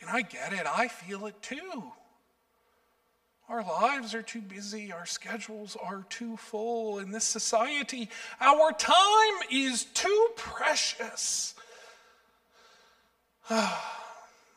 And 0.00 0.10
I 0.10 0.22
get 0.22 0.52
it, 0.52 0.66
I 0.66 0.88
feel 0.88 1.26
it 1.26 1.40
too. 1.42 1.92
Our 3.48 3.62
lives 3.62 4.14
are 4.14 4.22
too 4.22 4.40
busy, 4.40 4.90
our 4.90 5.06
schedules 5.06 5.76
are 5.80 6.04
too 6.08 6.36
full 6.36 6.98
in 6.98 7.12
this 7.12 7.22
society. 7.22 8.08
Our 8.40 8.72
time 8.72 9.34
is 9.48 9.84
too 9.84 10.28
precious. 10.34 11.54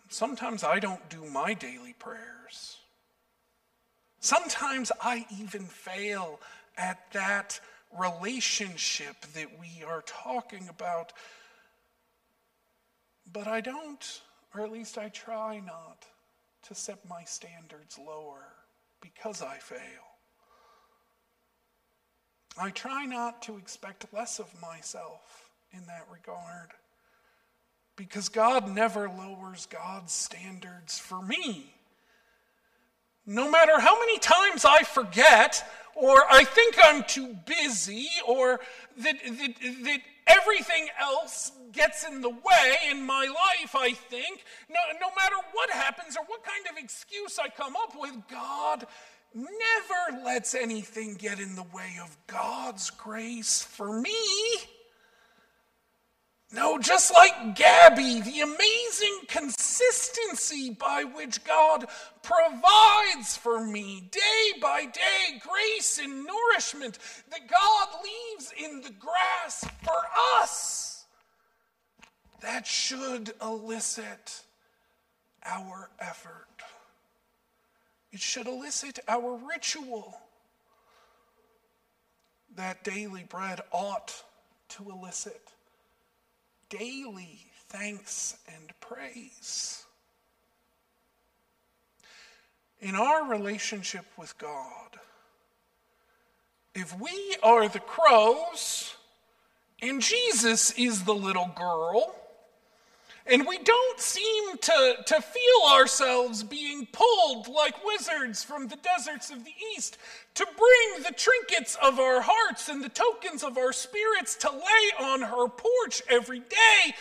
Sometimes 0.09 0.63
I 0.63 0.79
don't 0.79 1.09
do 1.09 1.25
my 1.25 1.53
daily 1.53 1.93
prayers. 1.99 2.77
Sometimes 4.19 4.91
I 4.99 5.27
even 5.39 5.65
fail 5.65 6.39
at 6.77 7.11
that 7.13 7.59
relationship 7.97 9.15
that 9.33 9.59
we 9.59 9.83
are 9.83 10.03
talking 10.05 10.67
about. 10.69 11.13
But 13.31 13.47
I 13.47 13.61
don't, 13.61 14.21
or 14.53 14.61
at 14.61 14.71
least 14.71 14.97
I 14.97 15.09
try 15.09 15.59
not, 15.59 16.05
to 16.67 16.75
set 16.75 17.07
my 17.09 17.23
standards 17.23 17.97
lower 17.97 18.43
because 19.01 19.41
I 19.41 19.57
fail. 19.57 19.79
I 22.59 22.71
try 22.71 23.05
not 23.05 23.41
to 23.43 23.57
expect 23.57 24.11
less 24.13 24.39
of 24.39 24.49
myself 24.61 25.51
in 25.71 25.85
that 25.87 26.07
regard 26.11 26.71
because 27.95 28.29
God 28.29 28.73
never 28.73 29.09
lowers 29.09 29.67
God's 29.67 30.13
standards 30.13 30.97
for 30.97 31.21
me. 31.21 31.73
No 33.25 33.51
matter 33.51 33.79
how 33.79 33.99
many 33.99 34.19
times 34.19 34.65
I 34.65 34.83
forget 34.83 35.67
or 35.97 36.23
I 36.29 36.43
think 36.43 36.77
I'm 36.83 37.03
too 37.03 37.35
busy, 37.45 38.07
or 38.27 38.59
that, 38.97 39.15
that, 39.23 39.55
that 39.83 39.99
everything 40.27 40.87
else 40.99 41.51
gets 41.71 42.07
in 42.07 42.21
the 42.21 42.29
way 42.29 42.75
in 42.89 43.03
my 43.03 43.25
life, 43.25 43.75
I 43.75 43.91
think, 43.93 44.43
no, 44.69 44.79
no 45.01 45.07
matter 45.15 45.35
what 45.53 45.69
happens 45.71 46.15
or 46.15 46.23
what 46.27 46.43
kind 46.43 46.65
of 46.69 46.83
excuse 46.83 47.39
I 47.39 47.49
come 47.49 47.75
up 47.75 47.93
with, 47.99 48.15
God 48.29 48.85
never 49.33 50.23
lets 50.23 50.55
anything 50.55 51.15
get 51.15 51.39
in 51.39 51.55
the 51.55 51.65
way 51.73 51.97
of 52.01 52.15
God's 52.27 52.89
grace 52.91 53.61
for 53.61 53.99
me. 53.99 54.15
No, 56.51 56.79
just 56.79 57.13
like 57.13 57.57
Gabby, 57.57 58.21
the 58.21 58.39
amazing 58.39 59.19
consistency 59.27 60.69
by 60.69 61.03
which 61.03 61.43
God 61.43 61.87
provides 62.23 63.35
for 63.35 63.65
me 63.65 64.07
day 64.11 64.59
by 64.61 64.85
day, 64.85 65.41
grace 65.41 65.99
and 66.01 66.25
nourishment 66.25 66.99
that 67.31 67.49
God 67.49 67.87
leaves 68.01 68.53
in 68.57 68.81
the 68.81 68.91
grass 68.91 69.65
for 69.83 69.99
us, 70.41 71.05
that 72.39 72.65
should 72.65 73.33
elicit 73.41 74.41
our 75.43 75.89
effort. 75.99 76.47
It 78.13 78.21
should 78.21 78.47
elicit 78.47 78.99
our 79.09 79.37
ritual. 79.49 80.17
That 82.55 82.85
daily 82.85 83.25
bread 83.27 83.59
ought 83.71 84.23
to 84.69 84.89
elicit 84.89 85.51
daily 86.69 87.45
thanks 87.69 88.37
and 88.47 88.71
praise. 88.79 89.85
In 92.79 92.95
our 92.95 93.29
relationship 93.29 94.05
with 94.17 94.37
God, 94.37 94.99
if 96.75 96.97
we 96.99 97.35
are 97.41 97.67
the 97.67 97.79
crows 97.79 98.95
and 99.81 100.01
Jesus 100.01 100.71
is 100.77 101.03
the 101.03 101.15
little 101.15 101.51
girl, 101.55 102.15
and 103.29 103.45
we 103.45 103.57
don't 103.57 103.99
seem 103.99 104.57
to, 104.57 104.95
to 105.05 105.21
feel 105.21 105.71
ourselves 105.71 106.43
being 106.43 106.87
pulled 106.91 107.47
like 107.47 107.83
wizards 107.85 108.43
from 108.43 108.67
the 108.67 108.77
deserts 108.77 109.29
of 109.29 109.43
the 109.43 109.53
East 109.75 109.97
to 110.35 110.45
bring 110.45 111.03
the 111.03 111.13
trinkets 111.13 111.77
of 111.83 111.99
our 111.99 112.21
hearts 112.21 112.69
and 112.69 112.83
the 112.83 112.89
tokens 112.89 113.43
of 113.43 113.57
our 113.57 113.73
spirits 113.73 114.35
to 114.37 114.49
lay 114.49 115.05
on 115.05 115.21
her 115.21 115.47
porch 115.47 116.01
every 116.09 116.39
day, 116.39 116.95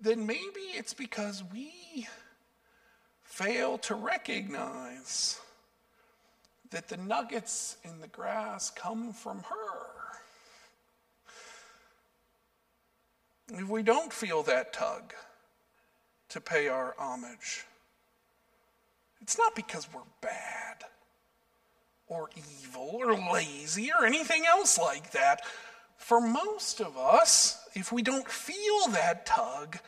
then 0.00 0.26
maybe 0.26 0.60
it's 0.74 0.94
because 0.94 1.42
we 1.52 2.06
fail 3.24 3.78
to 3.78 3.94
recognize 3.94 5.40
that 6.70 6.88
the 6.88 6.96
nuggets 6.96 7.76
in 7.84 8.00
the 8.00 8.06
grass 8.06 8.70
come 8.70 9.12
from 9.12 9.42
her. 9.42 9.86
If 13.52 13.68
we 13.68 13.82
don't 13.82 14.12
feel 14.12 14.44
that 14.44 14.72
tug, 14.72 15.12
to 16.30 16.40
pay 16.40 16.68
our 16.68 16.94
homage. 16.98 17.64
It's 19.20 19.36
not 19.38 19.54
because 19.54 19.86
we're 19.92 20.00
bad 20.20 20.84
or 22.06 22.30
evil 22.36 22.90
or 22.94 23.14
lazy 23.32 23.90
or 23.92 24.04
anything 24.04 24.44
else 24.46 24.78
like 24.78 25.12
that. 25.12 25.42
For 25.96 26.20
most 26.20 26.80
of 26.80 26.96
us, 26.96 27.62
if 27.74 27.92
we 27.92 28.02
don't 28.02 28.28
feel 28.28 28.88
that 28.92 29.26
tug, 29.26 29.78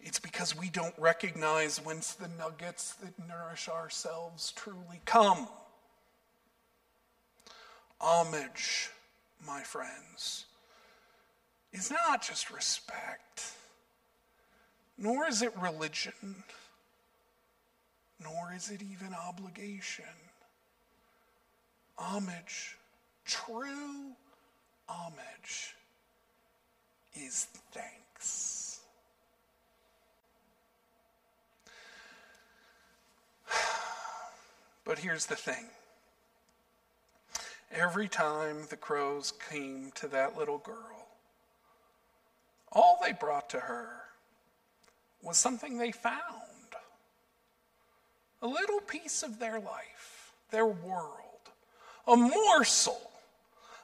it's 0.00 0.18
because 0.18 0.56
we 0.56 0.70
don't 0.70 0.94
recognize 0.98 1.78
whence 1.78 2.14
the 2.14 2.28
nuggets 2.38 2.94
that 2.94 3.12
nourish 3.28 3.68
ourselves 3.68 4.52
truly 4.56 5.00
come. 5.04 5.46
Homage, 8.00 8.90
my 9.46 9.60
friends, 9.60 10.46
is 11.72 11.90
not 11.90 12.22
just 12.22 12.50
respect 12.50 13.52
nor 15.00 15.26
is 15.26 15.40
it 15.40 15.52
religion. 15.58 16.44
nor 18.22 18.52
is 18.54 18.70
it 18.70 18.82
even 18.82 19.14
obligation. 19.14 20.04
Homage, 21.96 22.76
true 23.24 24.12
homage, 24.86 25.74
is 27.14 27.46
thanks. 27.72 28.80
But 34.84 34.98
here's 34.98 35.26
the 35.26 35.36
thing. 35.36 35.66
Every 37.70 38.08
time 38.08 38.66
the 38.70 38.76
crows 38.76 39.32
came 39.48 39.92
to 39.94 40.08
that 40.08 40.36
little 40.36 40.58
girl, 40.58 41.06
all 42.72 42.98
they 43.00 43.12
brought 43.12 43.48
to 43.50 43.60
her 43.60 44.09
was 45.22 45.36
something 45.36 45.78
they 45.78 45.92
found 45.92 46.20
a 48.42 48.46
little 48.46 48.80
piece 48.80 49.22
of 49.22 49.38
their 49.38 49.60
life, 49.60 50.32
their 50.50 50.66
world, 50.66 51.50
a 52.06 52.16
morsel 52.16 53.10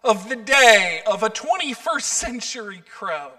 of 0.03 0.29
the 0.29 0.37
day 0.37 1.03
of 1.07 1.23
a 1.23 1.29
21st 1.29 2.03
century 2.03 2.83
crow. 2.89 3.33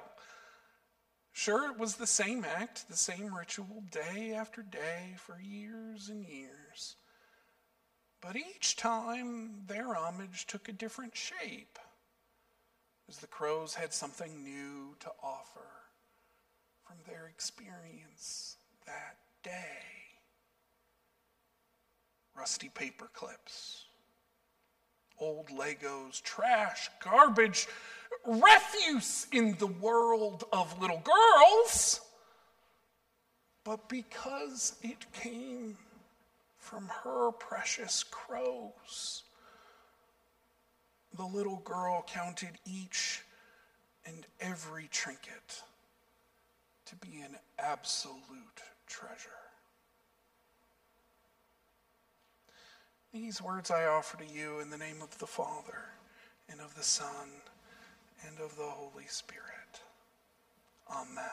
Sure, 1.33 1.71
it 1.71 1.79
was 1.79 1.95
the 1.95 2.07
same 2.07 2.45
act, 2.45 2.87
the 2.89 2.97
same 2.97 3.33
ritual, 3.33 3.83
day 3.91 4.33
after 4.33 4.61
day 4.61 5.15
for 5.17 5.39
years 5.39 6.09
and 6.09 6.25
years. 6.25 6.95
But 8.21 8.35
each 8.35 8.75
time 8.75 9.63
their 9.67 9.95
homage 9.95 10.47
took 10.47 10.67
a 10.67 10.73
different 10.73 11.15
shape, 11.15 11.77
as 13.07 13.17
the 13.17 13.27
crows 13.27 13.75
had 13.75 13.93
something 13.93 14.43
new 14.43 14.95
to 14.99 15.11
offer 15.23 15.76
from 16.88 16.97
their 17.05 17.27
experience 17.27 18.57
that 18.85 19.17
day. 19.43 19.83
Rusty 22.38 22.69
paper 22.69 23.09
clips, 23.13 23.85
old 25.19 25.47
Legos, 25.47 26.21
trash, 26.21 26.89
garbage, 27.03 27.67
refuse 28.25 29.27
in 29.31 29.57
the 29.57 29.67
world 29.67 30.45
of 30.53 30.79
little 30.79 31.01
girls. 31.03 32.01
But 33.63 33.89
because 33.89 34.75
it 34.81 35.11
came 35.11 35.77
from 36.57 36.89
her 37.03 37.31
precious 37.31 38.03
crows, 38.03 39.23
the 41.17 41.25
little 41.25 41.57
girl 41.65 42.05
counted 42.07 42.59
each 42.65 43.23
and 44.05 44.25
every 44.39 44.88
trinket 44.89 45.63
to 46.88 46.95
be 46.95 47.19
an 47.19 47.35
absolute 47.59 48.61
treasure. 48.88 49.29
These 53.11 53.41
words 53.41 53.71
I 53.71 53.85
offer 53.85 54.17
to 54.17 54.25
you 54.25 54.59
in 54.61 54.69
the 54.69 54.77
name 54.77 55.01
of 55.01 55.17
the 55.19 55.27
Father, 55.27 55.85
and 56.49 56.61
of 56.61 56.73
the 56.75 56.83
Son, 56.83 57.27
and 58.25 58.39
of 58.39 58.55
the 58.55 58.63
Holy 58.63 59.05
Spirit. 59.07 59.81
Amen. 60.89 61.25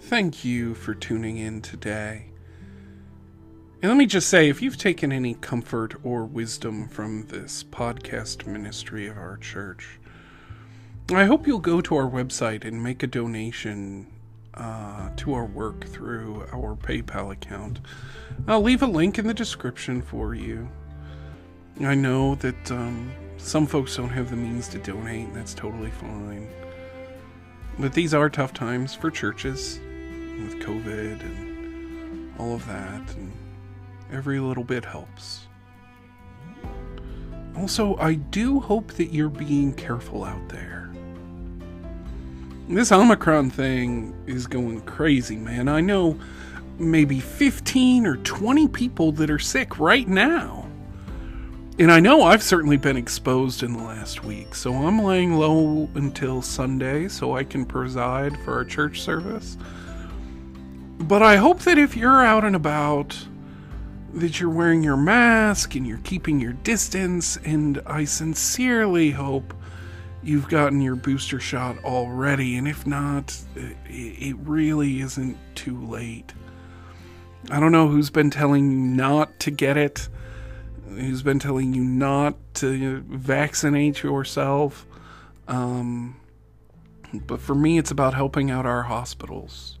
Thank 0.00 0.44
you 0.44 0.74
for 0.74 0.94
tuning 0.94 1.36
in 1.36 1.62
today. 1.62 2.29
And 3.82 3.88
let 3.90 3.96
me 3.96 4.04
just 4.04 4.28
say 4.28 4.50
if 4.50 4.60
you've 4.60 4.76
taken 4.76 5.10
any 5.10 5.32
comfort 5.32 5.94
or 6.04 6.26
wisdom 6.26 6.86
from 6.86 7.26
this 7.28 7.64
podcast 7.64 8.46
ministry 8.46 9.06
of 9.06 9.16
our 9.16 9.38
church, 9.38 9.98
I 11.10 11.24
hope 11.24 11.46
you'll 11.46 11.60
go 11.60 11.80
to 11.80 11.96
our 11.96 12.08
website 12.08 12.66
and 12.66 12.84
make 12.84 13.02
a 13.02 13.06
donation 13.06 14.06
uh, 14.52 15.08
to 15.16 15.32
our 15.32 15.46
work 15.46 15.86
through 15.86 16.46
our 16.52 16.76
PayPal 16.76 17.32
account. 17.32 17.80
I'll 18.46 18.60
leave 18.60 18.82
a 18.82 18.86
link 18.86 19.18
in 19.18 19.26
the 19.26 19.32
description 19.32 20.02
for 20.02 20.34
you. 20.34 20.68
I 21.80 21.94
know 21.94 22.34
that 22.34 22.70
um, 22.70 23.10
some 23.38 23.66
folks 23.66 23.96
don't 23.96 24.10
have 24.10 24.28
the 24.28 24.36
means 24.36 24.68
to 24.68 24.78
donate, 24.78 25.28
and 25.28 25.34
that's 25.34 25.54
totally 25.54 25.90
fine. 25.90 26.50
But 27.78 27.94
these 27.94 28.12
are 28.12 28.28
tough 28.28 28.52
times 28.52 28.94
for 28.94 29.10
churches 29.10 29.80
with 30.38 30.60
COVID 30.60 31.22
and 31.22 32.38
all 32.38 32.54
of 32.54 32.66
that, 32.66 33.14
and 33.14 33.32
every 34.12 34.40
little 34.40 34.64
bit 34.64 34.84
helps. 34.84 35.46
Also, 37.56 37.96
I 37.96 38.14
do 38.14 38.60
hope 38.60 38.92
that 38.94 39.12
you're 39.12 39.28
being 39.28 39.74
careful 39.74 40.24
out 40.24 40.48
there. 40.48 40.90
This 42.68 42.92
Omicron 42.92 43.50
thing 43.50 44.14
is 44.26 44.46
going 44.46 44.80
crazy, 44.82 45.36
man. 45.36 45.68
I 45.68 45.80
know 45.80 46.18
maybe 46.78 47.20
15 47.20 48.06
or 48.06 48.16
20 48.18 48.68
people 48.68 49.12
that 49.12 49.30
are 49.30 49.38
sick 49.38 49.78
right 49.78 50.06
now. 50.06 50.66
And 51.78 51.90
I 51.90 51.98
know 51.98 52.22
I've 52.22 52.42
certainly 52.42 52.76
been 52.76 52.96
exposed 52.96 53.62
in 53.62 53.72
the 53.72 53.82
last 53.82 54.22
week, 54.22 54.54
so 54.54 54.74
I'm 54.74 55.02
laying 55.02 55.34
low 55.34 55.88
until 55.94 56.42
Sunday 56.42 57.08
so 57.08 57.34
I 57.34 57.42
can 57.42 57.64
preside 57.64 58.38
for 58.44 58.52
our 58.52 58.64
church 58.64 59.00
service. 59.00 59.56
But 60.98 61.22
I 61.22 61.36
hope 61.36 61.60
that 61.60 61.78
if 61.78 61.96
you're 61.96 62.22
out 62.22 62.44
and 62.44 62.54
about, 62.54 63.16
that 64.14 64.40
you're 64.40 64.50
wearing 64.50 64.82
your 64.82 64.96
mask 64.96 65.74
and 65.74 65.86
you're 65.86 65.98
keeping 65.98 66.40
your 66.40 66.52
distance, 66.52 67.36
and 67.38 67.80
I 67.86 68.04
sincerely 68.04 69.10
hope 69.10 69.54
you've 70.22 70.48
gotten 70.48 70.80
your 70.80 70.96
booster 70.96 71.40
shot 71.40 71.82
already, 71.84 72.56
and 72.56 72.68
if 72.68 72.86
not, 72.86 73.36
it, 73.86 74.36
really 74.38 75.00
isn't 75.00 75.38
too 75.54 75.80
late. 75.86 76.32
I 77.50 77.58
don't 77.58 77.72
know 77.72 77.88
who's 77.88 78.10
been 78.10 78.30
telling 78.30 78.70
you 78.70 78.78
not 78.78 79.38
to 79.40 79.50
get 79.50 79.76
it, 79.76 80.08
who's 80.88 81.22
been 81.22 81.38
telling 81.38 81.72
you 81.72 81.82
not 81.82 82.36
to 82.54 83.00
vaccinate 83.08 84.02
yourself. 84.02 84.86
Um, 85.48 86.20
but 87.12 87.40
for 87.40 87.54
me, 87.54 87.78
it's 87.78 87.90
about 87.90 88.14
helping 88.14 88.50
out 88.50 88.66
our 88.66 88.82
hospitals. 88.82 89.79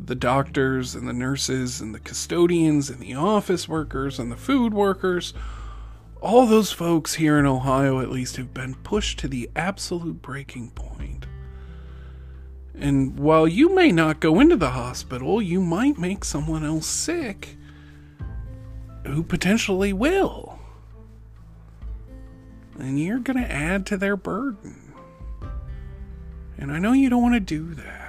The 0.00 0.14
doctors 0.14 0.94
and 0.94 1.08
the 1.08 1.12
nurses 1.12 1.80
and 1.80 1.94
the 1.94 2.00
custodians 2.00 2.88
and 2.90 3.00
the 3.00 3.14
office 3.14 3.68
workers 3.68 4.18
and 4.18 4.30
the 4.30 4.36
food 4.36 4.72
workers 4.72 5.34
all 6.20 6.46
those 6.46 6.72
folks 6.72 7.14
here 7.14 7.38
in 7.38 7.46
Ohio, 7.46 8.00
at 8.00 8.10
least, 8.10 8.36
have 8.36 8.52
been 8.52 8.74
pushed 8.74 9.18
to 9.20 9.28
the 9.28 9.48
absolute 9.54 10.20
breaking 10.20 10.70
point. 10.70 11.26
And 12.74 13.18
while 13.18 13.46
you 13.46 13.74
may 13.74 13.92
not 13.92 14.20
go 14.20 14.40
into 14.40 14.56
the 14.56 14.70
hospital, 14.70 15.40
you 15.40 15.60
might 15.60 15.98
make 15.98 16.24
someone 16.24 16.64
else 16.64 16.86
sick 16.86 17.56
who 19.06 19.22
potentially 19.22 19.92
will. 19.92 20.58
And 22.78 23.00
you're 23.00 23.18
going 23.18 23.42
to 23.42 23.50
add 23.50 23.86
to 23.86 23.96
their 23.96 24.16
burden. 24.16 24.94
And 26.56 26.72
I 26.72 26.78
know 26.78 26.92
you 26.92 27.10
don't 27.10 27.22
want 27.22 27.34
to 27.34 27.40
do 27.40 27.74
that. 27.74 28.07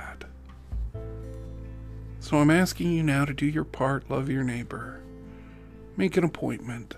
So 2.20 2.38
I'm 2.38 2.51
asking 2.51 2.91
you 2.91 3.03
now 3.03 3.26
to 3.26 3.34
do 3.34 3.45
your 3.45 3.63
part, 3.63 4.09
love 4.09 4.30
your 4.30 4.43
neighbor, 4.43 5.01
make 5.97 6.17
an 6.17 6.24
appointment 6.24 6.95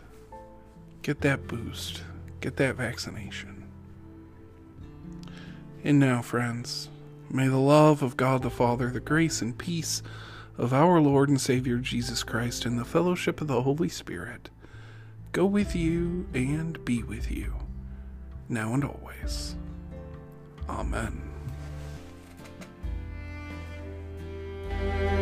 Get 1.01 1.22
that 1.22 1.47
boost. 1.47 2.03
Get 2.41 2.57
that 2.57 2.76
vaccination. 2.76 3.63
And 5.84 5.99
now, 5.99 6.22
friends, 6.22 6.89
may 7.30 7.47
the 7.47 7.57
love 7.57 8.03
of 8.03 8.17
God 8.17 8.43
the 8.43 8.51
Father, 8.51 8.91
the 8.91 8.99
grace 8.99 9.41
and 9.41 9.57
peace 9.57 10.03
of 10.57 10.74
our 10.74 11.01
Lord 11.01 11.30
and 11.30 11.41
Savior 11.41 11.78
Jesus 11.78 12.24
Christ, 12.24 12.65
and 12.65 12.78
the 12.78 12.86
fellowship 12.86 13.41
of 13.41 13.47
the 13.47 13.63
Holy 13.63 13.89
Spirit 13.89 14.49
go 15.32 15.45
with 15.45 15.76
you 15.76 16.28
and 16.36 16.84
be 16.86 17.01
with 17.01 17.32
you, 17.32 17.55
now 18.47 18.74
and 18.74 18.84
always. 18.84 19.55
Amen. 20.69 21.30
Bye. 24.82 25.20